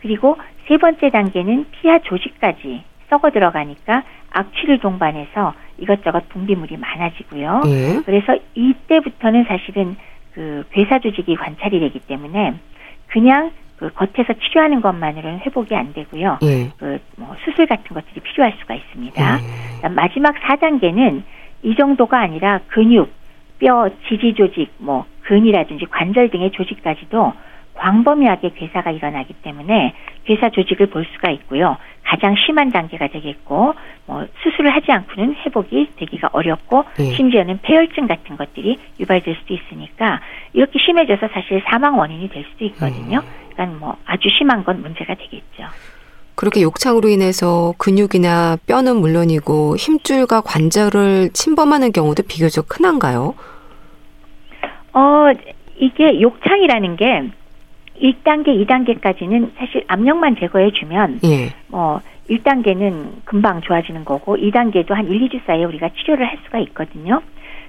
그리고 0.01 0.37
세 0.67 0.77
번째 0.77 1.11
단계는 1.11 1.67
피하 1.71 1.99
조직까지 2.01 2.83
썩어 3.11 3.31
들어가니까 3.31 4.03
악취를 4.31 4.79
동반해서 4.81 5.55
이것저것 5.79 6.29
분비물이 6.29 6.77
많아지고요. 6.77 7.63
예. 7.67 8.01
그래서 8.05 8.37
이때부터는 8.55 9.45
사실은 9.45 9.97
그 10.35 10.65
괴사 10.73 10.99
조직이 10.99 11.37
관찰이 11.37 11.81
되기 11.81 12.01
때문에 12.01 12.55
그냥 13.07 13.53
그 13.77 13.91
겉에서 13.93 14.35
치료하는 14.35 14.81
것만으로는 14.81 15.41
회복이 15.41 15.75
안 15.75 15.93
되고요. 15.93 16.39
예. 16.43 16.71
그뭐 16.79 17.37
수술 17.45 17.67
같은 17.67 17.85
것들이 17.95 18.21
필요할 18.21 18.55
수가 18.61 18.75
있습니다. 18.75 19.39
예. 19.85 19.89
마지막 19.89 20.35
4단계는 20.37 21.23
이 21.63 21.75
정도가 21.77 22.21
아니라 22.21 22.61
근육, 22.69 23.13
뼈, 23.59 23.89
지지 24.09 24.35
조직, 24.35 24.71
뭐 24.79 25.07
근이라든지 25.23 25.87
관절 25.87 26.31
등의 26.31 26.51
조직까지도 26.53 27.33
광범위하게 27.75 28.53
괴사가 28.55 28.91
일어나기 28.91 29.35
때문에 29.35 29.95
괴사 30.25 30.51
조직을 30.51 30.87
볼 30.87 31.05
수가 31.15 31.31
있고요. 31.33 31.77
가장 32.03 32.35
심한 32.37 32.71
단계가 32.71 33.09
되겠고 33.09 33.75
뭐 34.07 34.27
수술을 34.43 34.75
하지 34.75 34.93
않고는 34.93 35.35
회복이 35.37 35.89
되기가 35.97 36.31
어렵고 36.33 36.85
네. 36.97 37.15
심지어는 37.15 37.61
폐혈증 37.63 38.07
같은 38.07 38.37
것들이 38.37 38.79
유발될 39.01 39.37
수도 39.41 39.55
있으니까 39.55 40.21
이렇게 40.53 40.79
심해져서 40.79 41.29
사실 41.29 41.63
사망 41.69 41.99
원인이 41.99 42.29
될 42.29 42.45
수도 42.53 42.65
있거든요. 42.67 43.19
음. 43.19 43.51
그러니까 43.55 43.79
뭐 43.79 43.97
아주 44.05 44.29
심한 44.37 44.65
건 44.65 44.83
문제가 44.83 45.15
되겠죠. 45.15 45.65
그렇게 46.37 46.63
욕창으로 46.63 47.09
인해서 47.09 47.75
근육이나 47.79 48.57
뼈는 48.67 48.97
물론이고 48.97 49.77
힘줄과 49.77 50.41
관절을 50.43 51.31
침범하는 51.33 51.93
경우도 51.93 52.25
비교적 52.29 52.67
흔한가요? 52.77 53.35
어, 54.93 55.31
이게 55.77 56.21
욕창이라는 56.21 56.97
게 56.97 57.31
1단계, 58.05 58.49
2단계까지는 58.67 59.53
사실 59.57 59.85
압력만 59.89 60.37
제거해 60.37 60.71
주면 60.73 61.21
예. 61.25 61.49
뭐 61.69 62.01
1단계는 62.29 63.25
금방 63.25 63.63
좋아지는 63.63 64.05
거고 64.05 64.37
2단계도 64.37 64.91
한 64.91 65.09
1, 65.09 65.29
2주 65.29 65.41
사이에 65.47 65.65
우리가 65.65 65.89
치료를 65.89 66.27
할 66.27 66.39
수가 66.45 66.59
있거든요. 66.61 67.23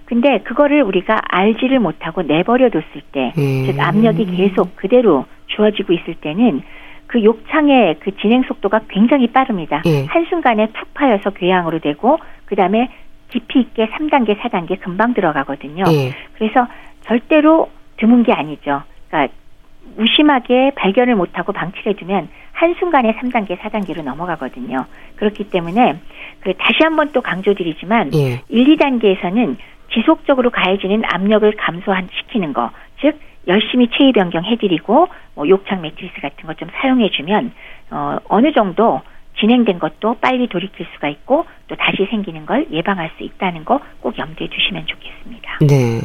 근데 0.06 0.39
그거를 0.39 0.84
우리가 0.84 1.21
알지를 1.30 1.80
못하고 1.80 2.21
내버려 2.21 2.69
뒀을 2.69 2.84
때, 3.12 3.34
음. 3.38 3.63
즉 3.65 3.80
압력이 3.80 4.26
계속 4.36 4.76
그대로 4.76 5.26
주어지고 5.48 5.93
있을 5.93 6.15
때는 6.15 6.62
그 7.08 7.24
욕창의 7.24 7.98
그 8.02 8.15
진행 8.17 8.43
속도가 8.43 8.82
굉장히 8.89 9.28
빠릅니다. 9.28 9.82
예. 9.86 10.06
한순간에 10.06 10.67
푹 10.67 10.93
파여서 10.93 11.32
궤양으로 11.32 11.80
되고 11.80 12.17
그다음에 12.45 12.89
깊이 13.30 13.62
있게 13.62 13.88
3단계, 13.88 14.38
4단계 14.39 14.80
금방 14.80 15.13
들어가거든요. 15.13 15.86
예. 15.88 16.13
그래서 16.38 16.67
절대로 17.06 17.69
드문 17.98 18.24
게 18.24 18.32
아니죠. 18.32 18.84
그러니까 19.10 19.34
무심하게 19.98 20.71
발견을 20.76 21.15
못하고 21.15 21.54
방치를 21.54 21.93
해두면 21.93 22.28
한순간에 22.54 23.13
3단계, 23.13 23.58
4단계로 23.58 24.04
넘어가거든요. 24.04 24.86
그렇기 25.15 25.50
때문에 25.50 25.95
그 26.41 26.54
다시 26.58 26.80
한번 26.82 27.12
또 27.12 27.21
강조드리지만 27.21 28.13
예. 28.13 28.41
1, 28.50 28.78
2단계에서는 28.78 29.56
지속적으로 29.93 30.50
가해지는 30.52 31.04
압력을 31.06 31.50
감소시키는 31.56 32.54
거, 32.54 32.71
즉 33.02 33.19
열심히 33.48 33.88
체위 33.98 34.12
변경 34.12 34.43
해드리고 34.43 35.08
뭐 35.36 35.48
욕창 35.48 35.82
매트리스 35.82 36.19
같은 36.21 36.48
것 36.48 36.56
좀 36.58 36.69
사용해주면 36.82 37.52
어, 37.91 38.17
어느 38.28 38.52
정도 38.54 39.02
진행된 39.39 39.80
것도 39.80 40.15
빨리 40.21 40.48
돌이킬 40.48 40.88
수가 40.93 41.10
있고 41.10 41.45
또 41.67 41.76
다시 41.76 42.08
생기는 42.10 42.45
걸 42.45 42.65
예방할 42.71 43.12
수 43.17 43.24
있다는 43.24 43.65
거 43.65 43.80
꼭 44.02 44.17
염두에 44.17 44.48
두시면 44.48 44.86
좋겠습니다. 44.86 45.58
네. 45.62 46.00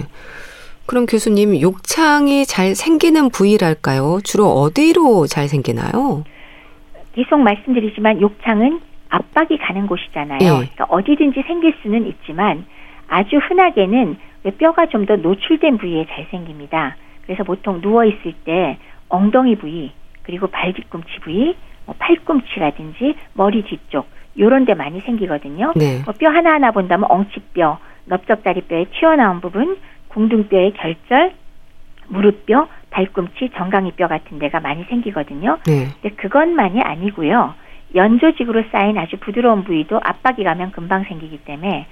그럼 0.91 1.07
교수님 1.07 1.61
욕창이 1.61 2.45
잘 2.47 2.75
생기는 2.75 3.31
부위랄까요? 3.31 4.19
주로 4.25 4.47
어디로 4.47 5.29
잘 5.29 5.47
생기나요? 5.47 6.25
계속 7.15 7.39
말씀드리지만 7.39 8.21
욕창은 8.21 8.81
압박이 9.09 9.59
가는 9.59 9.87
곳이잖아요. 9.87 10.39
네. 10.41 10.49
그러니까 10.49 10.87
어디든지 10.89 11.45
생길 11.47 11.75
수는 11.83 12.09
있지만 12.09 12.65
아주 13.07 13.37
흔하게는 13.37 14.17
뼈가 14.59 14.87
좀 14.87 15.07
더 15.07 15.15
노출된 15.15 15.79
부위에 15.79 16.07
잘 16.11 16.27
생깁니다. 16.33 16.97
그래서 17.25 17.45
보통 17.45 17.81
누워 17.81 18.05
있을 18.05 18.33
때 18.45 18.77
엉덩이 19.09 19.55
부위 19.57 19.93
그리고 20.25 20.49
발 20.49 20.73
뒤꿈치 20.73 21.21
부위, 21.21 21.55
뭐 21.87 21.95
팔꿈치라든지 22.01 23.15
머리 23.35 23.63
뒤쪽 23.63 24.09
요런 24.37 24.65
데 24.65 24.75
많이 24.75 24.99
생기거든요. 25.03 25.73
네. 25.77 26.03
뭐 26.05 26.15
뼈 26.19 26.31
하나하나 26.31 26.73
본다면 26.73 27.07
엉치뼈, 27.11 27.79
넓적다리뼈의 28.07 28.87
튀어나온 28.99 29.41
부분, 29.41 29.77
궁둥뼈의 30.11 30.75
결절, 30.75 31.33
무릎뼈, 32.09 32.69
발꿈치, 32.91 33.51
정강이뼈 33.55 34.09
같은 34.09 34.39
데가 34.39 34.61
많이 34.61 34.85
생기거든요. 34.85 35.59
네. 35.67 35.89
근데 36.01 36.17
그것만이 36.17 36.81
아니고요. 36.81 37.55
연조직으로 37.95 38.65
쌓인 38.71 38.99
아주 38.99 39.17
부드러운 39.19 39.65
부위도 39.65 40.01
압박이 40.03 40.45
가면 40.45 40.73
금방 40.73 41.05
생기기 41.05 41.39
때문에 41.39 41.87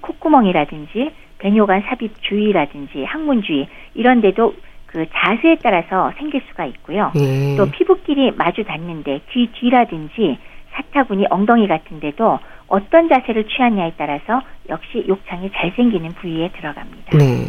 콧구멍이라든지 0.00 1.12
배뇨관 1.38 1.82
삽입 1.82 2.22
주위라든지 2.22 3.04
항문 3.04 3.42
주위 3.42 3.68
이런 3.94 4.20
데도 4.20 4.54
그 4.86 5.06
자세에 5.12 5.58
따라서 5.62 6.12
생길 6.16 6.42
수가 6.48 6.64
있고요. 6.66 7.12
네. 7.14 7.56
또 7.56 7.70
피부끼리 7.70 8.32
마주 8.32 8.64
닿는데 8.64 9.20
귀 9.30 9.48
뒤라든지 9.52 10.38
사타구니 10.72 11.26
엉덩이 11.30 11.68
같은 11.68 12.00
데도 12.00 12.38
어떤 12.68 13.08
자세를 13.08 13.44
취하냐에 13.48 13.92
따라서 13.96 14.42
역시 14.68 15.04
욕창이 15.08 15.50
잘 15.54 15.72
생기는 15.76 16.10
부위에 16.12 16.50
들어갑니다. 16.56 17.16
네. 17.18 17.46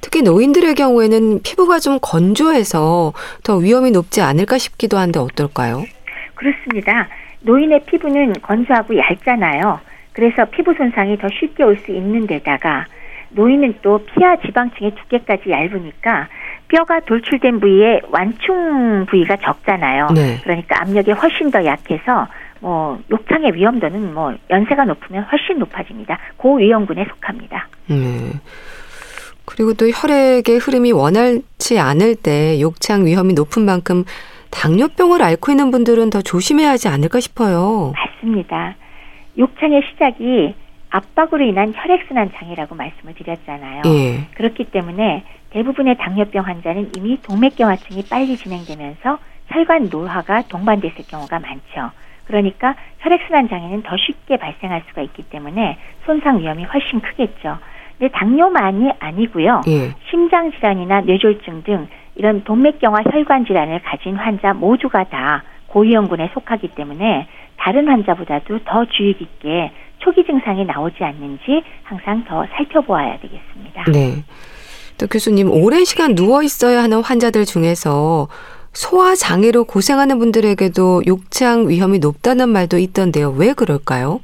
특히 0.00 0.22
노인들의 0.22 0.74
경우에는 0.74 1.42
피부가 1.42 1.78
좀 1.78 1.98
건조해서 2.00 3.12
더 3.44 3.56
위험이 3.56 3.90
높지 3.90 4.20
않을까 4.20 4.58
싶기도 4.58 4.98
한데 4.98 5.20
어떨까요? 5.20 5.84
그렇습니다. 6.34 7.08
노인의 7.40 7.84
피부는 7.86 8.32
건조하고 8.42 8.96
얇잖아요. 8.96 9.80
그래서 10.12 10.44
피부 10.46 10.74
손상이 10.74 11.18
더 11.18 11.28
쉽게 11.28 11.62
올 11.64 11.76
수 11.78 11.90
있는 11.92 12.26
데다가 12.26 12.86
노인은 13.30 13.76
또 13.82 14.04
피하 14.04 14.36
지방층의 14.36 14.94
두께까지 14.94 15.50
얇으니까 15.50 16.28
뼈가 16.68 17.00
돌출된 17.00 17.60
부위에 17.60 18.00
완충 18.10 19.06
부위가 19.08 19.36
적잖아요. 19.36 20.08
네. 20.14 20.38
그러니까 20.42 20.82
압력이 20.82 21.12
훨씬 21.12 21.50
더 21.50 21.64
약해서 21.64 22.28
뭐 22.62 22.96
욕창의 23.10 23.54
위험도는 23.54 24.14
뭐 24.14 24.32
연세가 24.48 24.84
높으면 24.84 25.24
훨씬 25.24 25.58
높아집니다. 25.58 26.16
고위험군에 26.36 27.04
속합니다. 27.06 27.68
네. 27.88 27.96
그리고 29.44 29.74
또 29.74 29.88
혈액의 29.88 30.58
흐름이 30.58 30.92
원활치 30.92 31.80
않을 31.80 32.14
때 32.14 32.60
욕창 32.60 33.04
위험이 33.04 33.34
높은 33.34 33.64
만큼 33.64 34.04
당뇨병을 34.50 35.22
앓고 35.22 35.50
있는 35.50 35.72
분들은 35.72 36.10
더 36.10 36.22
조심해야 36.22 36.70
하지 36.70 36.86
않을까 36.86 37.18
싶어요. 37.18 37.92
맞습니다. 37.96 38.76
욕창의 39.36 39.82
시작이 39.90 40.54
압박으로 40.90 41.44
인한 41.44 41.72
혈액순환 41.74 42.30
장애라고 42.36 42.76
말씀을 42.76 43.14
드렸잖아요. 43.14 43.82
예. 43.86 44.28
그렇기 44.34 44.66
때문에 44.66 45.24
대부분의 45.50 45.96
당뇨병 45.98 46.46
환자는 46.46 46.92
이미 46.96 47.20
동맥경화증이 47.22 48.04
빨리 48.08 48.36
진행되면서 48.36 49.18
혈관 49.48 49.88
노화가 49.90 50.42
동반됐을 50.42 51.06
경우가 51.08 51.40
많죠. 51.40 51.90
그러니까 52.26 52.74
혈액순환 53.00 53.48
장애는 53.48 53.82
더 53.82 53.96
쉽게 53.96 54.36
발생할 54.36 54.82
수가 54.88 55.02
있기 55.02 55.24
때문에 55.24 55.78
손상 56.06 56.38
위험이 56.38 56.64
훨씬 56.64 57.00
크겠죠. 57.00 57.58
근데 57.98 58.10
당뇨만이 58.12 58.92
아니고요. 58.98 59.62
예. 59.68 59.94
심장 60.10 60.50
질환이나 60.52 61.02
뇌졸중 61.02 61.62
등 61.62 61.88
이런 62.14 62.44
동맥경화 62.44 63.02
혈관 63.10 63.46
질환을 63.46 63.80
가진 63.82 64.16
환자 64.16 64.52
모두가 64.52 65.04
다 65.04 65.42
고위험군에 65.68 66.30
속하기 66.34 66.68
때문에 66.68 67.26
다른 67.56 67.88
환자보다도 67.88 68.60
더 68.64 68.84
주의 68.86 69.14
깊게 69.14 69.72
초기 69.98 70.24
증상이 70.24 70.64
나오지 70.64 71.02
않는지 71.04 71.62
항상 71.84 72.24
더 72.24 72.44
살펴보아야 72.56 73.18
되겠습니다. 73.20 73.84
네. 73.92 74.24
또 74.98 75.06
교수님 75.06 75.50
오랜 75.50 75.84
시간 75.84 76.14
누워 76.14 76.42
있어야 76.42 76.82
하는 76.82 77.02
환자들 77.02 77.44
중에서 77.44 78.28
소화 78.72 79.14
장애로 79.14 79.64
고생하는 79.64 80.18
분들에게도 80.18 81.02
욕창 81.06 81.68
위험이 81.68 81.98
높다는 81.98 82.48
말도 82.48 82.78
있던데요. 82.78 83.30
왜 83.30 83.52
그럴까요? 83.52 84.20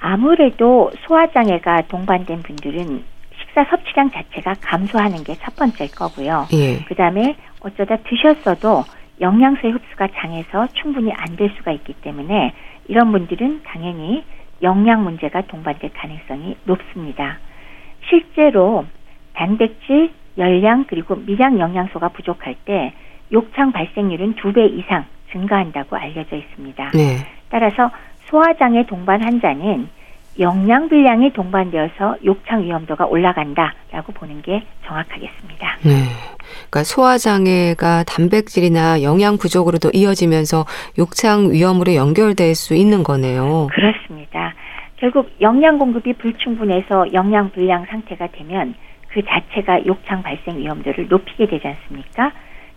아무래도 0.00 0.90
소화 1.06 1.26
장애가 1.32 1.82
동반된 1.88 2.42
분들은 2.42 3.02
식사 3.40 3.64
섭취량 3.70 4.10
자체가 4.12 4.54
감소하는 4.60 5.24
게 5.24 5.34
첫 5.42 5.56
번째일 5.56 5.90
거고요. 5.92 6.46
예. 6.52 6.78
그다음에 6.84 7.36
어쩌다 7.60 7.96
드셨어도 8.08 8.84
영양소의 9.20 9.72
흡수가 9.72 10.08
장에서 10.16 10.68
충분히 10.74 11.12
안 11.12 11.36
될 11.36 11.50
수가 11.56 11.72
있기 11.72 11.94
때문에 11.94 12.52
이런 12.88 13.10
분들은 13.12 13.62
당연히 13.64 14.24
영양 14.62 15.02
문제가 15.02 15.42
동반될 15.42 15.90
가능성이 15.94 16.56
높습니다. 16.64 17.38
실제로 18.08 18.84
단백질, 19.34 20.10
열량 20.38 20.84
그리고 20.88 21.16
미량 21.16 21.58
영양소가 21.58 22.08
부족할 22.10 22.54
때 22.64 22.92
욕창 23.32 23.72
발생률은 23.72 24.34
두 24.34 24.52
배 24.52 24.66
이상 24.66 25.04
증가한다고 25.32 25.96
알려져 25.96 26.36
있습니다. 26.36 26.90
네. 26.94 27.16
따라서 27.50 27.90
소화장애 28.26 28.86
동반 28.86 29.22
환자는 29.22 29.88
영양 30.40 30.88
불량이 30.88 31.32
동반되어서 31.32 32.16
욕창 32.24 32.62
위험도가 32.64 33.06
올라간다라고 33.06 34.12
보는 34.12 34.42
게 34.42 34.62
정확하겠습니다. 34.86 35.78
네. 35.84 35.92
그러니까 36.70 36.82
소화 36.84 37.18
장애가 37.18 38.04
단백질이나 38.04 39.02
영양 39.02 39.36
부족으로도 39.38 39.90
이어지면서 39.92 40.64
욕창 40.98 41.52
위험으로 41.52 41.94
연결될 41.94 42.54
수 42.54 42.74
있는 42.74 43.02
거네요. 43.04 43.68
그렇습니다. 43.72 44.54
결국 44.96 45.30
영양 45.40 45.78
공급이 45.78 46.14
불충분해서 46.14 47.12
영양 47.12 47.50
불량 47.50 47.84
상태가 47.86 48.28
되면 48.28 48.74
그 49.08 49.22
자체가 49.24 49.86
욕창 49.86 50.22
발생 50.22 50.58
위험도를 50.58 51.06
높이게 51.08 51.46
되지 51.46 51.68
않습니까? 51.68 52.32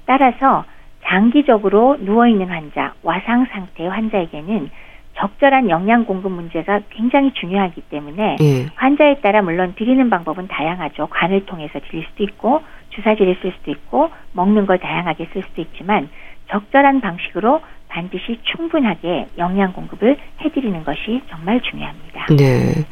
따라서 0.07 0.65
장기적으로 1.05 1.97
누워 1.99 2.27
있는 2.27 2.49
환자, 2.49 2.93
와상 3.03 3.45
상태의 3.51 3.89
환자에게는 3.89 4.71
적절한 5.17 5.69
영양 5.69 6.05
공급 6.05 6.31
문제가 6.31 6.81
굉장히 6.89 7.31
중요하기 7.33 7.81
때문에 7.89 8.37
예. 8.41 8.65
환자에 8.75 9.19
따라 9.21 9.41
물론 9.41 9.73
드리는 9.75 10.09
방법은 10.09 10.47
다양하죠. 10.47 11.07
관을 11.07 11.45
통해서 11.45 11.79
드릴 11.89 12.05
수도 12.09 12.23
있고 12.23 12.61
주사제를 12.95 13.37
쓸 13.41 13.51
수도 13.57 13.71
있고 13.71 14.09
먹는 14.33 14.65
걸 14.65 14.79
다양하게 14.79 15.29
쓸 15.33 15.43
수도 15.43 15.61
있지만 15.61 16.09
적절한 16.49 17.01
방식으로 17.01 17.61
반드시 17.89 18.39
충분하게 18.43 19.27
영양 19.37 19.73
공급을 19.73 20.17
해드리는 20.41 20.83
것이 20.83 21.21
정말 21.29 21.61
중요합니다. 21.61 22.27
네. 22.37 22.85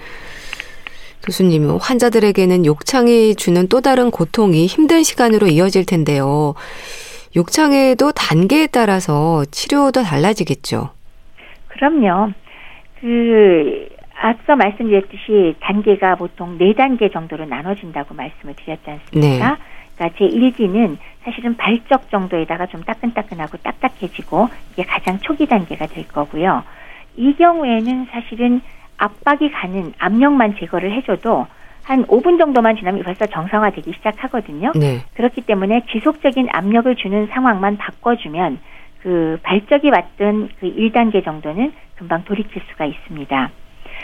교수님, 1.26 1.78
환자들에게는 1.82 2.66
욕창이 2.66 3.36
주는 3.36 3.68
또 3.68 3.82
다른 3.82 4.12
고통이 4.12 4.68
힘든 4.68 5.04
시간으로 5.04 5.48
이어질 5.48 5.86
텐데요. 5.86 6.54
욕창에도 7.36 8.12
단계에 8.12 8.68
따라서 8.68 9.44
치료도 9.52 10.04
달라지겠죠. 10.04 10.90
그럼요. 11.68 12.32
그 13.02 13.90
앞서 14.18 14.56
말씀드렸듯이 14.56 15.56
단계가 15.60 16.16
보통 16.16 16.58
네 16.58 16.74
단계 16.74 17.10
정도로 17.10 17.46
나눠진다고 17.46 18.14
말씀을 18.16 18.56
드렸지 18.56 18.90
않습니까? 18.90 19.50
네. 19.50 19.58
그러니까 19.96 20.18
제 20.18 20.28
1기는 20.28 20.98
사실은 21.24 21.58
발적 21.58 22.10
정도에다가 22.10 22.68
좀 22.68 22.84
따끈따끈하고 22.84 23.58
딱딱해지고 23.58 24.50
이게 24.74 24.84
가장 24.84 25.20
초기 25.20 25.46
단계가 25.46 25.88
될 25.88 26.08
거고요. 26.08 26.64
이 27.18 27.34
경우에는 27.36 28.08
사실은 28.12 28.62
압박이 28.98 29.52
가는 29.52 29.94
압력만 29.98 30.56
제거를 30.58 30.92
해줘도 30.94 31.48
한 31.86 32.04
5분 32.08 32.40
정도만 32.40 32.78
지나면 32.78 33.04
벌써 33.04 33.28
정상화되기 33.28 33.94
시작하거든요. 33.94 34.72
네. 34.76 35.02
그렇기 35.14 35.42
때문에 35.42 35.86
지속적인 35.92 36.48
압력을 36.52 36.94
주는 36.96 37.28
상황만 37.28 37.78
바꿔주면 37.78 38.58
그 39.02 39.38
발적이 39.44 39.92
왔던 39.92 40.50
그 40.60 40.66
1단계 40.66 41.24
정도는 41.24 41.72
금방 41.96 42.24
돌이킬 42.26 42.64
수가 42.72 42.86
있습니다. 42.86 43.52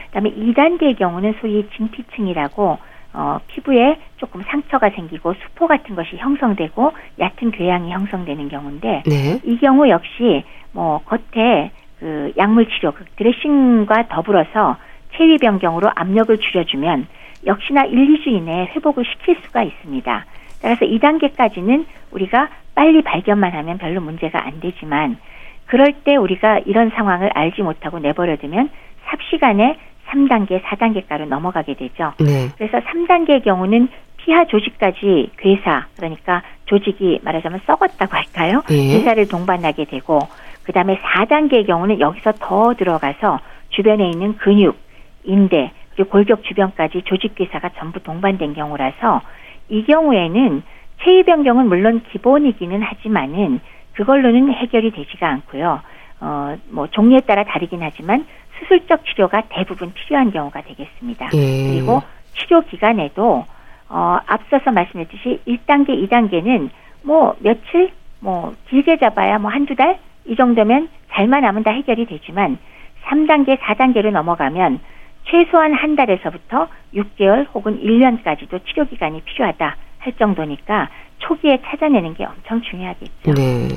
그다음에 0.06 0.32
2단계의 0.32 0.98
경우는 0.98 1.34
소위 1.41 1.67
진피층이라고 1.76 2.78
어, 3.13 3.39
피부에 3.48 3.98
조금 4.17 4.44
상처가 4.44 4.91
생기고 4.91 5.34
수포 5.34 5.67
같은 5.67 5.96
것이 5.96 6.15
형성되고 6.17 6.91
얕은 7.20 7.52
궤양이 7.52 7.91
형성되는 7.91 8.48
경우인데 8.48 9.04
네. 9.08 9.39
이 9.44 9.58
경우 9.58 9.89
역시 9.89 10.44
뭐 10.72 11.02
겉에 11.06 11.72
그 12.00 12.32
약물 12.38 12.67
치료, 12.70 12.91
그 12.91 13.06
드레싱과 13.15 14.08
더불어서 14.08 14.78
체위 15.17 15.38
변경으로 15.39 15.89
압력을 15.96 16.38
줄여주면 16.38 17.08
역시나 17.45 17.86
1, 17.86 17.95
2주 18.17 18.27
이내에 18.27 18.67
회복을 18.67 19.04
시킬 19.06 19.38
수가 19.43 19.63
있습니다. 19.63 20.25
따라서 20.62 20.86
2단계까지는 20.86 21.86
우리가 22.12 22.49
빨리 22.75 23.01
발견만 23.01 23.51
하면 23.54 23.77
별로 23.77 24.01
문제가 24.01 24.45
안 24.45 24.60
되지만 24.60 25.17
그럴 25.65 25.93
때 26.04 26.15
우리가 26.15 26.60
이런 26.65 26.89
상황을 26.91 27.30
알지 27.34 27.62
못하고 27.62 27.99
내버려두면 27.99 28.69
삽시간에 29.06 29.77
3단계, 30.10 30.62
4단계가로 30.62 31.27
넘어가게 31.27 31.75
되죠. 31.75 32.13
네. 32.19 32.49
그래서 32.58 32.80
3단계의 32.80 33.43
경우는 33.43 33.88
피하 34.17 34.45
조직까지 34.45 35.32
괴사, 35.38 35.88
그러니까 35.95 36.43
조직이 36.65 37.19
말하자면 37.23 37.62
썩었다고 37.65 38.15
할까요? 38.15 38.62
네. 38.67 38.97
괴사를 38.97 39.27
동반하게 39.27 39.86
되고, 39.86 40.19
그 40.63 40.73
다음에 40.73 40.99
4단계의 40.99 41.65
경우는 41.65 41.99
여기서 41.99 42.34
더 42.34 42.73
들어가서 42.75 43.39
주변에 43.69 44.10
있는 44.10 44.38
근육, 44.38 44.77
인대, 45.23 45.71
그리고 45.95 46.10
골격 46.10 46.43
주변까지 46.43 47.04
조직 47.04 47.36
괴사가 47.36 47.69
전부 47.77 48.01
동반된 48.01 48.54
경우라서 48.54 49.21
이 49.69 49.84
경우에는 49.84 50.63
체위 51.04 51.23
변경은 51.23 51.67
물론 51.67 52.01
기본이기는 52.12 52.82
하지만은 52.82 53.60
그걸로는 53.93 54.54
해결이 54.54 54.91
되지가 54.91 55.27
않고요. 55.27 55.82
어, 56.21 56.58
뭐 56.69 56.88
종류에 56.88 57.21
따라 57.21 57.43
다르긴 57.43 57.82
하지만 57.82 58.25
수술적 58.60 59.06
치료가 59.06 59.43
대부분 59.49 59.91
필요한 59.93 60.32
경우가 60.32 60.62
되겠습니다. 60.62 61.30
예. 61.34 61.73
그리고 61.73 62.01
치료 62.36 62.62
기간에도 62.62 63.45
어, 63.89 64.19
앞서서 64.25 64.71
말씀했듯이 64.71 65.41
1단계, 65.47 66.08
2단계는 66.08 66.69
뭐 67.04 67.36
며칠, 67.39 67.91
뭐 68.19 68.54
길게 68.69 68.97
잡아야 68.97 69.39
뭐 69.39 69.51
한두 69.51 69.75
달 69.75 69.99
이 70.25 70.36
정도면 70.36 70.89
잘만 71.12 71.43
하면 71.43 71.63
다 71.63 71.71
해결이 71.71 72.06
되지만 72.06 72.58
3단계, 73.06 73.58
4단계로 73.58 74.12
넘어가면 74.12 74.80
최소한 75.29 75.73
한 75.73 75.95
달에서부터 75.95 76.67
6개월 76.95 77.47
혹은 77.53 77.79
1년까지도 77.81 78.65
치료 78.65 78.86
기간이 78.86 79.21
필요하다. 79.21 79.77
할 79.99 80.13
정도니까 80.17 80.89
초기에 81.19 81.60
찾아내는 81.65 82.15
게 82.15 82.25
엄청 82.25 82.62
중요하겠죠. 82.63 83.34
네. 83.36 83.67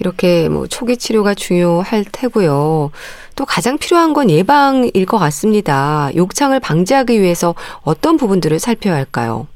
이렇게 0.00 0.48
뭐 0.48 0.66
초기 0.66 0.96
치료가 0.96 1.34
중요할 1.34 2.04
테고요. 2.10 2.90
또 3.36 3.44
가장 3.44 3.76
필요한 3.76 4.14
건 4.14 4.30
예방일 4.30 5.04
것 5.06 5.18
같습니다. 5.18 6.08
욕창을 6.16 6.58
방지하기 6.60 7.20
위해서 7.20 7.54
어떤 7.84 8.16
부분들을 8.16 8.58
살펴야 8.58 8.94
할까요? 8.94 9.46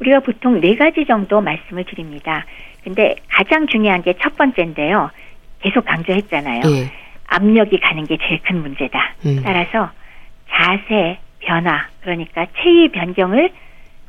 우리가 0.00 0.20
보통 0.20 0.60
네 0.60 0.76
가지 0.76 1.04
정도 1.06 1.40
말씀을 1.40 1.84
드립니다. 1.84 2.46
근데 2.84 3.16
가장 3.28 3.66
중요한 3.66 4.02
게 4.02 4.14
첫 4.22 4.36
번째인데요. 4.36 5.10
계속 5.60 5.84
강조했잖아요. 5.84 6.62
예. 6.66 6.90
압력이 7.26 7.80
가는 7.80 8.06
게 8.06 8.16
제일 8.20 8.40
큰 8.42 8.62
문제다. 8.62 8.98
음. 9.26 9.42
따라서 9.44 9.90
자세 10.52 11.18
변화, 11.40 11.86
그러니까 12.02 12.46
체위 12.62 12.88
변경을 12.88 13.50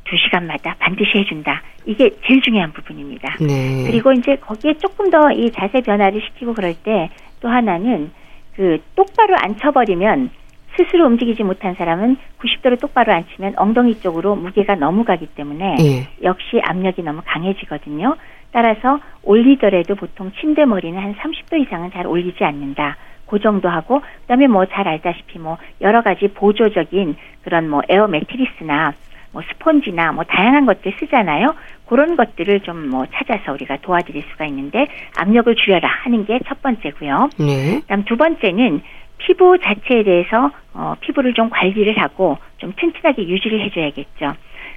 두 0.04 0.18
시간마다 0.18 0.76
반드시 0.80 1.12
해준다. 1.18 1.62
이게 1.86 2.10
제일 2.28 2.42
중요한 2.42 2.74
부분입니다. 2.74 3.38
네. 3.40 3.84
그리고 3.88 4.12
이제 4.12 4.36
거기에 4.36 4.74
조금 4.76 5.10
더 5.10 5.32
이 5.32 5.52
자세 5.52 5.82
변화를 5.82 6.22
시키고 6.22 6.54
그럴 6.54 6.74
때 6.76 7.10
또 7.42 7.50
하나는 7.50 8.12
그 8.56 8.78
똑바로 8.96 9.36
앉혀버리면 9.36 10.30
스스로 10.78 11.06
움직이지 11.08 11.44
못한 11.44 11.74
사람은 11.76 12.18
90도로 12.40 12.80
똑바로 12.80 13.12
앉히면 13.14 13.56
엉덩이 13.58 14.00
쪽으로 14.00 14.36
무게가 14.36 14.76
너무 14.76 15.04
가기 15.04 15.26
때문에 15.28 15.76
네. 15.76 16.08
역시 16.24 16.62
압력이 16.64 17.02
너무 17.04 17.22
강해지거든요. 17.26 18.16
따라서 18.52 19.00
올리더라도 19.24 19.96
보통 19.96 20.32
침대 20.40 20.66
머리는 20.66 21.02
한 21.02 21.16
30도 21.16 21.60
이상은 21.62 21.92
잘 21.92 22.08
올리지 22.08 22.44
않는다. 22.44 22.96
그 23.32 23.40
정도 23.40 23.70
하고 23.70 24.02
그다음에 24.24 24.48
뭐 24.48 24.66
잘 24.66 24.88
알다시피 24.90 25.40
뭐 25.40 25.58
여러 25.80 26.02
가지 26.02 26.28
보조적인 26.28 27.16
그런 27.44 27.70
뭐 27.70 27.82
에어 27.88 28.08
매트리스나 28.08 28.94
뭐 29.32 29.42
스폰지나 29.54 30.12
뭐 30.12 30.26
다양한 30.26 30.66
것들 30.66 30.94
쓰잖아요. 31.00 31.56
그런 31.88 32.18
것들을 32.18 32.60
좀 32.62 32.90
뭐 32.92 33.06
찾아서 33.14 33.54
우리가 33.54 33.78
도와드릴 33.82 34.24
수가 34.32 34.46
있는데 34.48 34.88
압력을 35.18 35.56
줄여라 35.56 35.88
하는 36.04 36.26
게 36.26 36.40
첫 36.46 36.62
번째고요. 36.62 37.30
네. 37.40 37.80
그다음 37.82 38.04
두 38.04 38.18
번째는 38.18 38.82
피부 39.20 39.58
자체에 39.60 40.04
대해서 40.04 40.52
어, 40.74 40.96
피부를 41.00 41.34
좀 41.34 41.50
관리를 41.50 41.98
하고 42.02 42.38
좀 42.58 42.74
튼튼하게 42.76 43.28
유지를 43.30 43.62
해줘야겠죠. 43.62 44.34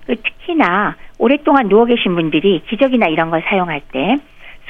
그 0.07 0.15
특히나 0.17 0.95
오랫동안 1.19 1.69
누워 1.69 1.87
계신 1.87 2.15
분들이 2.15 2.63
기저귀나 2.69 3.07
이런 3.09 3.31
걸 3.31 3.43
사용할 3.49 3.81
때 3.91 4.19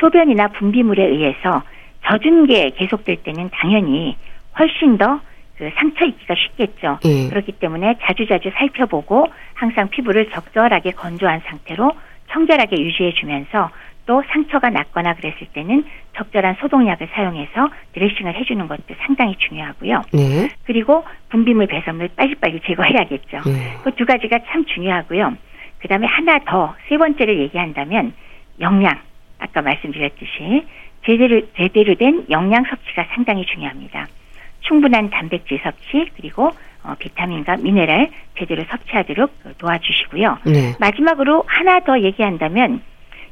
소변이나 0.01 0.49
분비물에 0.49 1.05
의해서 1.05 1.63
젖은 2.07 2.47
게 2.47 2.71
계속될 2.71 3.17
때는 3.23 3.51
당연히 3.53 4.17
훨씬 4.59 4.99
더 4.99 5.21
그 5.57 5.71
상처 5.77 6.05
입기가 6.05 6.35
쉽겠죠. 6.35 6.99
예. 7.05 7.29
그렇기 7.29 7.53
때문에 7.53 7.97
자주자주 8.03 8.51
살펴보고 8.55 9.27
항상 9.55 9.89
피부를 9.89 10.29
적절하게 10.31 10.91
건조한 10.93 11.41
상태로 11.47 11.93
청결하게 12.31 12.77
유지해 12.81 13.13
주면서 13.15 13.71
또 14.07 14.23
상처가 14.31 14.69
났거나 14.71 15.15
그랬을 15.15 15.47
때는 15.53 15.85
적절한 16.17 16.57
소독약을 16.61 17.09
사용해서 17.15 17.71
드레싱을 17.93 18.35
해주는 18.35 18.67
것도 18.67 18.95
상당히 19.07 19.37
중요하고요. 19.39 20.03
네. 20.13 20.51
그리고 20.65 21.05
분비물 21.31 21.69
배설물 21.69 22.09
빨리빨리 22.17 22.61
제거해야겠죠. 22.67 23.41
네. 23.47 23.77
그두 23.85 24.05
가지가 24.05 24.41
참 24.49 24.65
중요하고요. 24.67 25.35
그 25.79 25.89
다음에 25.89 26.07
하나 26.07 26.39
더 26.41 26.75
세 26.89 26.99
번째를 26.99 27.39
얘기한다면 27.39 28.13
영양. 28.61 28.99
아까 29.39 29.63
말씀드렸듯이 29.63 30.67
제대로, 31.07 31.41
제대로 31.57 31.95
된 31.95 32.25
영양 32.31 32.65
섭취가 32.65 33.07
상당히 33.15 33.45
중요합니다. 33.47 34.09
충분한 34.61 35.11
단백질 35.11 35.61
섭취 35.63 36.11
그리고 36.17 36.51
어, 36.83 36.95
비타민과 36.99 37.57
미네랄 37.59 38.11
제대로 38.39 38.63
섭취하도록 38.65 39.59
도와주시고요. 39.59 40.39
네. 40.47 40.75
마지막으로 40.81 41.45
하나 41.47 41.81
더 41.81 42.01
얘기한다면 42.01 42.83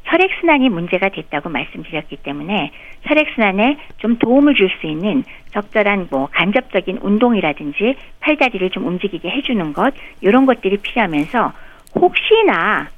혈액순환이 0.05 0.69
문제가 0.69 1.11
됐다고 1.11 1.49
말씀드렸기 1.49 2.17
때문에 2.17 2.73
혈액순환에 3.03 3.79
좀 3.99 4.19
도움을 4.19 4.55
줄 4.55 4.69
수 4.81 4.87
있는 4.87 5.23
적절한 5.53 6.09
뭐 6.11 6.29
간접적인 6.33 6.99
운동이라든지 7.03 7.95
팔다리를 8.21 8.71
좀 8.71 8.87
움직이게 8.87 9.29
해주는 9.31 9.73
것 9.73 9.95
이런 10.21 10.47
것들이 10.47 10.79
필요하면서 10.79 11.53
혹시나 11.95 12.89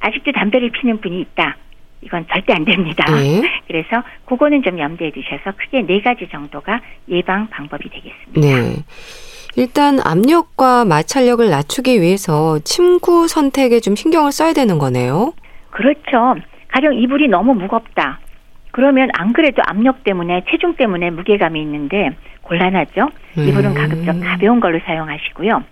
아직도 0.00 0.32
담배를 0.32 0.70
피는 0.70 1.00
분이 1.00 1.20
있다. 1.20 1.56
이건 2.02 2.26
절대 2.30 2.52
안 2.52 2.64
됩니다. 2.64 3.04
네. 3.14 3.42
그래서 3.66 4.02
그거는 4.26 4.62
좀 4.62 4.78
염두에 4.78 5.10
두셔서 5.12 5.56
크게 5.56 5.82
네 5.82 6.00
가지 6.00 6.28
정도가 6.30 6.80
예방 7.08 7.48
방법이 7.48 7.88
되겠습니다. 7.88 8.40
네. 8.40 8.76
일단 9.56 9.98
압력과 10.02 10.84
마찰력을 10.84 11.48
낮추기 11.48 12.00
위해서 12.00 12.58
침구 12.60 13.28
선택에 13.28 13.80
좀 13.80 13.94
신경을 13.94 14.32
써야 14.32 14.52
되는 14.52 14.78
거네요. 14.78 15.32
그렇죠. 15.70 16.36
가령 16.68 16.94
이불이 16.94 17.28
너무 17.28 17.54
무겁다. 17.54 18.18
그러면 18.72 19.10
안 19.12 19.34
그래도 19.34 19.62
압력 19.66 20.02
때문에 20.04 20.44
체중 20.50 20.74
때문에 20.74 21.10
무게감이 21.10 21.60
있는데 21.60 22.10
곤란하죠. 22.42 23.10
이불은 23.36 23.70
음. 23.70 23.74
가급적 23.74 24.18
가벼운 24.20 24.60
걸로 24.60 24.80
사용하시고요. 24.80 25.62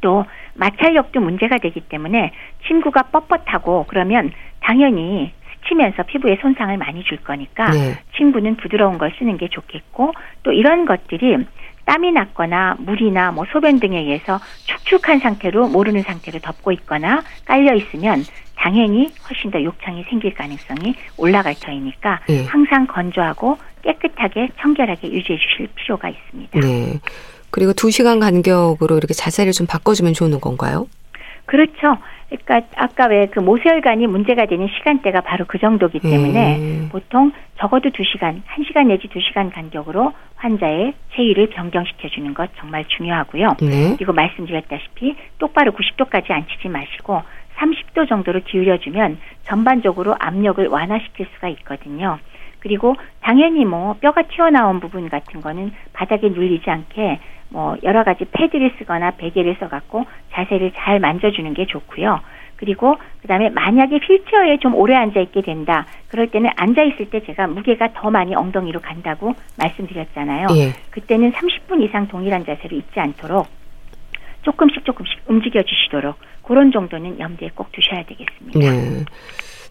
또 0.00 0.24
마찰력도 0.54 1.20
문제가 1.20 1.58
되기 1.58 1.80
때문에 1.80 2.32
침구가 2.66 3.02
뻣뻣하고 3.12 3.86
그러면 3.88 4.32
당연히 4.60 5.32
스치면서 5.62 6.04
피부에 6.04 6.38
손상을 6.40 6.76
많이 6.76 7.04
줄 7.04 7.18
거니까 7.18 7.70
네. 7.70 7.98
침구는 8.16 8.56
부드러운 8.56 8.98
걸 8.98 9.12
쓰는 9.18 9.36
게 9.36 9.48
좋겠고 9.48 10.12
또 10.42 10.52
이런 10.52 10.84
것들이 10.86 11.36
땀이 11.86 12.12
났거나 12.12 12.76
물이나 12.78 13.32
뭐 13.32 13.44
소변 13.52 13.80
등에 13.80 13.98
의해서 13.98 14.38
축축한 14.64 15.18
상태로 15.18 15.68
모르는 15.68 16.02
상태로 16.02 16.38
덮고 16.40 16.72
있거나 16.72 17.22
깔려 17.44 17.74
있으면 17.74 18.22
당연히 18.56 19.10
훨씬 19.28 19.50
더 19.50 19.62
욕창이 19.62 20.04
생길 20.04 20.34
가능성이 20.34 20.94
올라갈 21.16 21.54
터이니까 21.54 22.20
네. 22.28 22.44
항상 22.44 22.86
건조하고 22.86 23.58
깨끗하게 23.82 24.50
청결하게 24.60 25.10
유지해 25.10 25.38
주실 25.38 25.68
필요가 25.74 26.10
있습니다. 26.10 26.60
네. 26.60 27.00
그리고 27.50 27.72
두시간 27.72 28.20
간격으로 28.20 28.96
이렇게 28.96 29.14
자세를 29.14 29.52
좀 29.52 29.66
바꿔주면 29.66 30.12
좋은 30.12 30.38
건가요? 30.40 30.86
그렇죠. 31.46 31.96
그러니까 32.30 32.68
아까 32.76 33.06
왜 33.06 33.26
그 33.30 33.40
모세혈관이 33.40 34.06
문제가 34.06 34.46
되는 34.46 34.68
시간대가 34.68 35.20
바로 35.20 35.44
그 35.46 35.58
정도기 35.58 36.00
때문에 36.00 36.56
음. 36.58 36.88
보통 36.90 37.32
적어도 37.58 37.90
2시간, 37.90 38.42
1시간 38.42 38.86
내지 38.86 39.08
2시간 39.08 39.52
간격으로 39.52 40.12
환자의 40.36 40.94
체위를 41.14 41.48
변경시켜 41.50 42.08
주는 42.08 42.32
것 42.34 42.50
정말 42.56 42.84
중요하고요. 42.86 43.56
네. 43.60 43.94
그리고 43.96 44.12
말씀드렸다시피 44.12 45.16
똑바로 45.38 45.72
90도까지 45.72 46.30
앉히지 46.30 46.68
마시고 46.68 47.22
30도 47.58 48.08
정도로 48.08 48.40
기울여 48.44 48.78
주면 48.78 49.18
전반적으로 49.44 50.14
압력을 50.18 50.66
완화시킬 50.66 51.26
수가 51.34 51.48
있거든요. 51.48 52.18
그리고 52.60 52.94
당연히 53.20 53.64
뭐 53.64 53.94
뼈가 54.00 54.22
튀어나온 54.22 54.80
부분 54.80 55.08
같은 55.08 55.40
거는 55.40 55.72
바닥에 55.92 56.28
눌리지 56.28 56.68
않게 56.70 57.18
뭐 57.50 57.76
여러 57.82 58.04
가지 58.04 58.24
패드를 58.24 58.74
쓰거나 58.78 59.12
베개를 59.12 59.56
써갖고 59.60 60.04
자세를 60.32 60.72
잘 60.76 60.98
만져주는 61.00 61.52
게 61.54 61.66
좋고요. 61.66 62.20
그리고 62.56 62.96
그다음에 63.22 63.48
만약에 63.48 63.96
휠체어에 63.96 64.58
좀 64.58 64.74
오래 64.74 64.94
앉아 64.94 65.18
있게 65.20 65.40
된다. 65.42 65.86
그럴 66.08 66.30
때는 66.30 66.50
앉아 66.56 66.82
있을 66.82 67.08
때 67.08 67.22
제가 67.24 67.46
무게가 67.46 67.88
더 67.94 68.10
많이 68.10 68.34
엉덩이로 68.34 68.80
간다고 68.80 69.34
말씀드렸잖아요. 69.56 70.48
예. 70.56 70.74
그때는 70.90 71.32
30분 71.32 71.82
이상 71.82 72.06
동일한 72.08 72.44
자세로 72.44 72.76
있지 72.76 73.00
않도록 73.00 73.46
조금씩 74.42 74.84
조금씩 74.84 75.20
움직여 75.26 75.62
주시도록 75.62 76.16
그런 76.42 76.70
정도는 76.70 77.18
염두에 77.18 77.50
꼭 77.54 77.72
두셔야 77.72 78.04
되겠습니다. 78.04 78.58
네. 78.58 79.04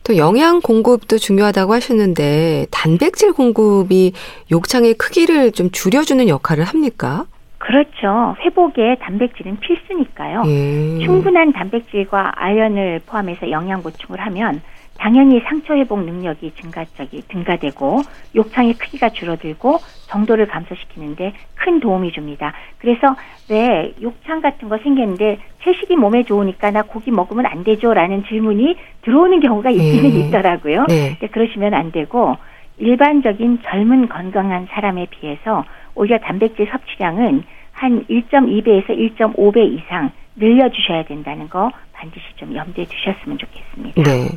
또 0.03 0.17
영양 0.17 0.59
공급도 0.59 1.17
중요하다고 1.17 1.73
하셨는데 1.73 2.67
단백질 2.71 3.33
공급이 3.33 4.13
욕창의 4.51 4.95
크기를 4.95 5.51
좀 5.51 5.69
줄여주는 5.69 6.27
역할을 6.27 6.63
합니까? 6.63 7.25
그렇죠. 7.59 8.35
회복에 8.39 8.95
단백질은 8.99 9.59
필수니까요. 9.59 10.41
음. 10.41 10.99
충분한 11.03 11.53
단백질과 11.53 12.31
아연을 12.35 13.01
포함해서 13.05 13.51
영양 13.51 13.83
보충을 13.83 14.19
하면 14.19 14.61
당연히 14.97 15.39
상처 15.41 15.75
회복 15.75 16.03
능력이 16.03 16.53
증가적이 16.59 17.23
증가되고 17.31 18.01
욕창의 18.35 18.73
크기가 18.73 19.09
줄어들고 19.09 19.77
정도를 20.07 20.47
감소시키는데 20.47 21.33
큰 21.55 21.79
도움이 21.79 22.11
줍니다. 22.11 22.53
그래서 22.79 23.15
왜 23.49 23.93
욕창 24.01 24.41
같은 24.41 24.67
거 24.67 24.77
생겼는데 24.77 25.39
채식이 25.63 25.95
몸에 25.95 26.23
좋으니까 26.23 26.71
나 26.71 26.81
고기 26.81 27.11
먹으면 27.11 27.45
안 27.45 27.63
되죠라는 27.63 28.25
질문이 28.25 28.75
들어오는 29.03 29.39
경우가 29.39 29.69
있기는 29.69 30.09
네. 30.09 30.19
있더라고요. 30.19 30.85
네. 30.87 31.17
그러시면 31.31 31.73
안 31.73 31.91
되고 31.91 32.35
일반적인 32.79 33.59
젊은 33.63 34.09
건강한 34.09 34.67
사람에 34.71 35.07
비해서 35.11 35.63
오히려 35.95 36.17
단백질 36.19 36.67
섭취량은 36.71 37.43
한 37.71 38.05
1.2배에서 38.05 38.89
1.5배 38.89 39.73
이상 39.73 40.11
늘려주셔야 40.35 41.03
된다는 41.03 41.49
거 41.49 41.71
반드시 41.93 42.25
좀 42.37 42.55
염두에 42.55 42.85
두셨으면 42.85 43.37
좋겠습니다. 43.37 44.03
네. 44.03 44.29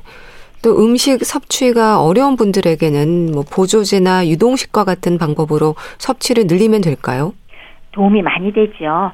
또 0.63 0.85
음식 0.85 1.25
섭취가 1.25 2.01
어려운 2.03 2.37
분들에게는 2.37 3.33
뭐 3.33 3.43
보조제나 3.43 4.29
유동식과 4.29 4.85
같은 4.85 5.19
방법으로 5.19 5.75
섭취를 5.99 6.47
늘리면 6.47 6.81
될까요? 6.81 7.35
도움이 7.93 8.23
많이 8.23 8.53
되죠. 8.53 9.11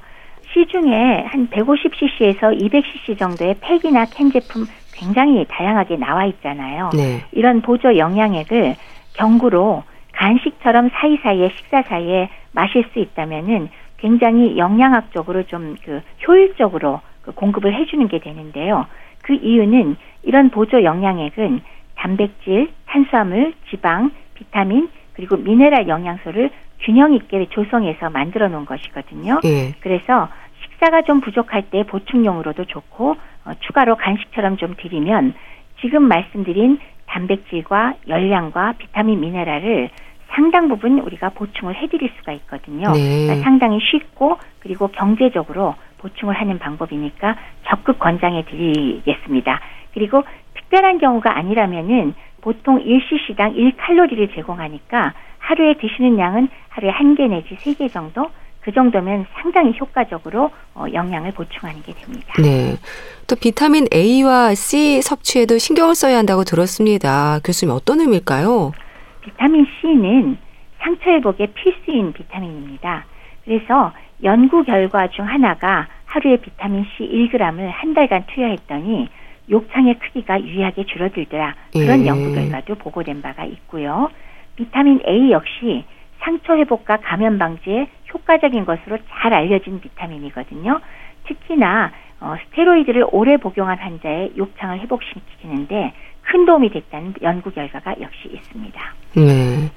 시중에 0.53 1.25
한 1.27 1.49
150cc에서 1.49 2.59
200cc 2.61 3.19
정도의 3.19 3.57
팩이나 3.61 4.05
캔 4.07 4.31
제품 4.31 4.67
굉장히 4.93 5.45
다양하게 5.49 5.97
나와 5.97 6.27
있잖아요. 6.27 6.91
네. 6.95 7.25
이런 7.33 7.63
보조 7.63 7.97
영양액을 7.97 8.77
경구로 9.19 9.85
간식처럼 10.13 10.91
사이사이에 10.95 11.51
식사 11.57 11.83
사이에 11.83 12.29
마실 12.53 12.85
수 12.93 12.99
있다면은 12.99 13.69
굉장히 13.99 14.57
영양학적으로 14.57 15.43
좀 15.45 15.77
그 15.85 16.01
효율적으로 16.27 17.01
그 17.23 17.33
공급을 17.33 17.75
해주는 17.75 18.07
게 18.09 18.19
되는데요. 18.21 18.87
그 19.23 19.35
이유는 19.35 19.97
이런 20.23 20.51
보조 20.51 20.83
영양액은 20.83 21.61
단백질, 21.97 22.71
탄수화물, 22.87 23.55
지방, 23.71 24.11
비타민 24.35 24.89
그리고 25.15 25.37
미네랄 25.37 25.89
영양소를 25.89 26.51
균형 26.81 27.13
있게 27.13 27.47
조성해서 27.51 28.11
만들어 28.11 28.49
놓은 28.49 28.67
것이거든요. 28.67 29.41
예. 29.45 29.75
그래서 29.81 30.29
식사가 30.63 31.03
좀 31.03 31.21
부족할 31.21 31.71
때 31.71 31.83
보충용으로도 31.85 32.67
좋고 32.67 33.17
어, 33.45 33.53
추가로 33.61 33.97
간식처럼 33.97 34.59
좀 34.59 34.75
드리면 34.77 35.35
지금 35.81 36.05
말씀드린 36.05 36.79
단백질과 37.09 37.95
열량과 38.09 38.75
비타민 38.79 39.21
미네랄을 39.21 39.91
상당 40.31 40.69
부분 40.69 40.99
우리가 41.01 41.31
보충을 41.31 41.75
해드릴 41.75 42.11
수가 42.19 42.33
있거든요. 42.33 42.93
네. 42.93 43.25
그러니까 43.27 43.43
상당히 43.45 43.81
쉽고 43.81 44.39
그리고 44.61 44.89
경제적으로 44.89 45.75
보충을 45.99 46.35
하는 46.39 46.59
방법이니까 46.59 47.37
적극 47.67 47.99
권장해 47.99 48.45
드리겠습니다. 48.45 49.61
그리고 49.95 50.23
특별한 50.55 50.99
경우가 50.99 51.37
아니라면은 51.37 52.15
보통 52.43 52.79
1cc당 52.85 53.57
1칼로리를 53.57 54.33
제공하니까 54.35 55.15
하루에 55.39 55.75
드시는 55.75 56.19
양은 56.19 56.49
하루에 56.69 56.91
한 56.91 57.15
개 57.17 57.27
내지 57.27 57.55
세 57.57 57.75
개 57.75 57.89
정도 57.89 58.31
그 58.69 58.73
정도면 58.73 59.25
상당히 59.41 59.73
효과적으로 59.81 60.51
어, 60.75 60.85
영양을 60.93 61.33
보충하는 61.33 61.81
게 61.85 61.95
됩니다. 61.95 62.35
네. 62.39 62.77
또 63.27 63.35
비타민 63.35 63.87
A와 63.95 64.55
C 64.55 65.01
섭취에도 65.01 65.57
신경을 65.57 65.95
써야 65.95 66.19
한다고 66.19 66.45
들었습니다. 66.45 67.39
교수님 67.43 67.75
어떤 67.75 68.01
의미일까요? 68.01 68.73
비타민 69.23 69.67
C는 69.81 70.37
상처 70.81 71.11
회복에 71.13 71.47
필수인 71.47 72.13
비타민입니다. 72.13 73.07
그래서 73.47 73.95
연구 74.23 74.63
결과 74.65 75.09
중 75.09 75.27
하나가 75.27 75.89
하루에 76.05 76.37
비타민 76.37 76.85
C 76.95 77.05
1g을 77.05 77.71
한 77.71 77.95
달간 77.95 78.27
투여했더니 78.27 79.09
욕창의 79.49 79.99
크기가 79.99 80.43
유의하게 80.43 80.85
줄어들더라. 80.85 81.55
그런 81.73 82.03
예. 82.03 82.07
연구 82.07 82.35
결과도 82.35 82.75
보고된 82.75 83.23
바가 83.23 83.47
있고요. 83.47 84.11
비타민 84.57 85.01
A 85.09 85.31
역시 85.31 85.87
상처 86.21 86.57
회복과 86.57 86.99
감염 86.99 87.39
방지에 87.39 87.87
효과적인 88.13 88.65
것으로 88.65 88.99
잘 89.11 89.35
알려진 89.35 89.81
비타민이거든요. 89.81 90.81
특히나 91.27 91.93
어, 92.21 92.35
스테로이드를 92.45 93.07
오래 93.13 93.37
복용한 93.37 93.79
환자의 93.79 94.33
욕창을 94.37 94.81
회복시키는데 94.81 95.93
큰 96.23 96.45
도움이 96.45 96.71
됐다는 96.71 97.15
연구 97.23 97.51
결과가 97.51 97.95
역시 98.01 98.29
있습니다. 98.33 98.81
네. 99.17 99.71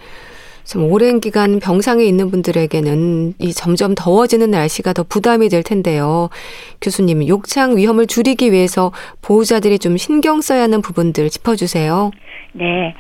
좀 0.63 0.91
오랜 0.91 1.19
기간 1.19 1.59
병상에 1.59 2.03
있는 2.03 2.29
분들에게는 2.29 3.34
이 3.39 3.53
점점 3.53 3.93
더워지는 3.95 4.51
날씨가 4.51 4.93
더 4.93 5.03
부담이 5.03 5.49
될 5.49 5.63
텐데요. 5.63 6.29
교수님, 6.82 7.27
욕창 7.27 7.77
위험을 7.77 8.07
줄이기 8.07 8.51
위해서 8.51 8.91
보호자들이 9.21 9.79
좀 9.79 9.97
신경 9.97 10.41
써야 10.41 10.63
하는 10.63 10.82
부분들 10.82 11.29
짚어주세요. 11.29 12.11
네. 12.53 12.95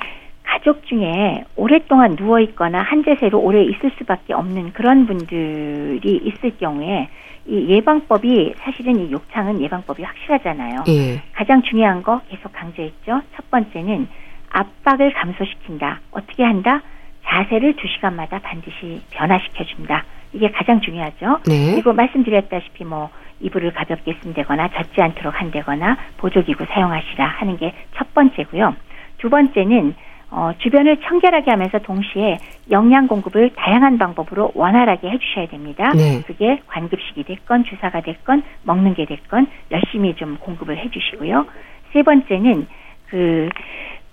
가족 0.51 0.85
중에 0.85 1.45
오랫동안 1.55 2.17
누워 2.17 2.41
있거나 2.41 2.81
한제세로 2.81 3.39
오래 3.39 3.63
있을 3.63 3.89
수밖에 3.97 4.33
없는 4.33 4.73
그런 4.73 5.07
분들이 5.07 6.21
있을 6.25 6.57
경우에 6.57 7.07
이 7.47 7.69
예방법이 7.69 8.55
사실은 8.57 8.99
이 8.99 9.11
욕창은 9.13 9.61
예방법이 9.61 10.03
확실하잖아요. 10.03 10.83
예. 10.89 11.21
가장 11.31 11.61
중요한 11.63 12.03
거 12.03 12.19
계속 12.29 12.51
강조했죠. 12.51 13.21
첫 13.33 13.49
번째는 13.49 14.09
압박을 14.49 15.13
감소시킨다. 15.13 16.01
어떻게 16.11 16.43
한다? 16.43 16.81
자세를 17.25 17.77
두 17.77 17.87
시간마다 17.87 18.39
반드시 18.39 19.01
변화시켜 19.11 19.63
준다. 19.63 20.03
이게 20.33 20.51
가장 20.51 20.81
중요하죠. 20.81 21.39
네. 21.47 21.71
그리고 21.71 21.93
말씀드렸다시피 21.93 22.83
뭐 22.83 23.09
이불을 23.39 23.71
가볍게 23.71 24.17
쓴다거나 24.21 24.67
젖지 24.67 25.01
않도록 25.01 25.39
한다거나 25.39 25.97
보조기구 26.17 26.65
사용하시라 26.65 27.25
하는 27.25 27.57
게 27.57 27.73
첫 27.95 28.13
번째고요. 28.13 28.75
두 29.19 29.29
번째는 29.29 29.95
어, 30.31 30.51
주변을 30.59 31.01
청결하게 31.01 31.51
하면서 31.51 31.77
동시에 31.79 32.37
영양 32.71 33.07
공급을 33.07 33.51
다양한 33.55 33.97
방법으로 33.97 34.51
원활하게 34.55 35.09
해주셔야 35.09 35.47
됩니다. 35.47 35.91
네. 35.93 36.21
그게 36.25 36.61
관급식이 36.67 37.25
됐건 37.25 37.65
주사가 37.65 37.99
됐건 37.99 38.41
먹는 38.63 38.93
게 38.93 39.05
됐건 39.05 39.47
열심히 39.71 40.15
좀 40.15 40.37
공급을 40.39 40.77
해주시고요. 40.77 41.45
세 41.91 42.03
번째는 42.03 42.65
그 43.09 43.49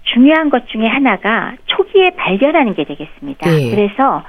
중요한 0.02 0.50
것 0.50 0.68
중에 0.68 0.86
하나가 0.86 1.54
초기에 1.66 2.10
발견하는 2.10 2.74
게 2.74 2.82
되겠습니다. 2.82 3.48
네. 3.48 3.70
그래서 3.70 4.24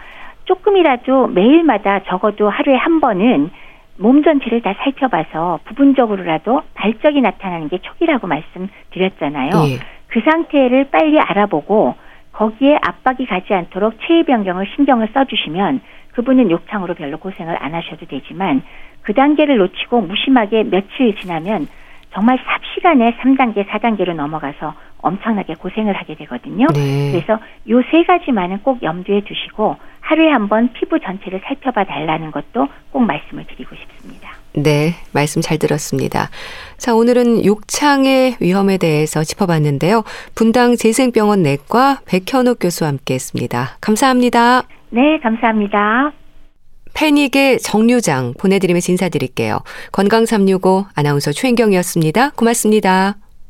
조금이라도 0.46 1.28
매일마다 1.28 2.04
적어도 2.04 2.50
하루에 2.50 2.76
한 2.76 3.00
번은 3.00 3.50
몸 3.98 4.24
전체를 4.24 4.62
다 4.62 4.76
살펴봐서 4.78 5.60
부분적으로라도 5.66 6.62
발적이 6.76 7.22
나타나는 7.22 7.68
게 7.70 7.80
초기라고 7.80 8.28
말씀드렸잖아요. 8.28 9.50
네. 9.50 9.80
그 10.10 10.22
상태를 10.22 10.90
빨리 10.92 11.20
알아보고 11.20 11.96
거기에 12.34 12.78
압박이 12.82 13.26
가지 13.28 13.54
않도록 13.54 13.96
체위 14.06 14.24
변경을 14.24 14.68
신경을 14.76 15.10
써주시면 15.14 15.82
그분은 16.14 16.52
욕창으로 16.52 16.94
별로 16.96 17.18
고생을 17.18 17.56
안 17.62 17.74
하셔도 17.76 18.06
되지만 18.06 18.62
그 19.02 19.14
단계를 19.14 19.58
놓치고 19.58 20.02
무심하게 20.02 20.64
며칠 20.64 21.16
지나면 21.16 21.68
정말 22.12 22.40
삽시간에 22.44 23.18
3단계, 23.18 23.68
4단계로 23.68 24.16
넘어가서 24.16 24.74
엄청나게 25.02 25.54
고생을 25.56 25.94
하게 25.96 26.16
되거든요. 26.16 26.66
네. 26.74 27.12
그래서 27.12 27.40
요 27.70 27.82
세 27.92 28.04
가지만은 28.04 28.60
꼭 28.64 28.82
염두에 28.84 29.22
두시고 29.22 29.78
하루에 30.02 30.30
한 30.30 30.50
번 30.50 30.74
피부 30.74 31.00
전체를 31.00 31.42
살펴봐 31.46 31.84
달라는 31.86 32.32
것도 32.32 32.68
꼭 32.92 33.02
말씀을 33.04 33.46
드리고 33.46 33.76
싶습니다. 33.76 34.30
네, 34.54 34.96
말씀 35.12 35.42
잘 35.42 35.58
들었습니다. 35.58 36.30
자, 36.78 36.96
오늘은 36.96 37.46
욕창의 37.46 38.38
위험에 38.40 38.78
대해서 38.78 39.24
짚어봤는데요. 39.24 40.04
분당 40.36 40.76
재생병원 40.76 41.44
내과 41.44 42.02
백현욱 42.06 42.58
교수와 42.60 42.90
함께 42.90 43.14
했습니다. 43.14 43.78
감사합니다. 43.82 44.64
네, 44.90 45.20
감사합니다. 45.22 46.12
패닉의 46.94 47.60
정류장 47.60 48.34
보내드리면서 48.38 48.92
인사드릴게요. 48.92 49.60
건강365 49.92 50.88
아나운서 50.96 51.32
최인경이었습니다. 51.32 52.32
고맙습니다. 52.32 53.16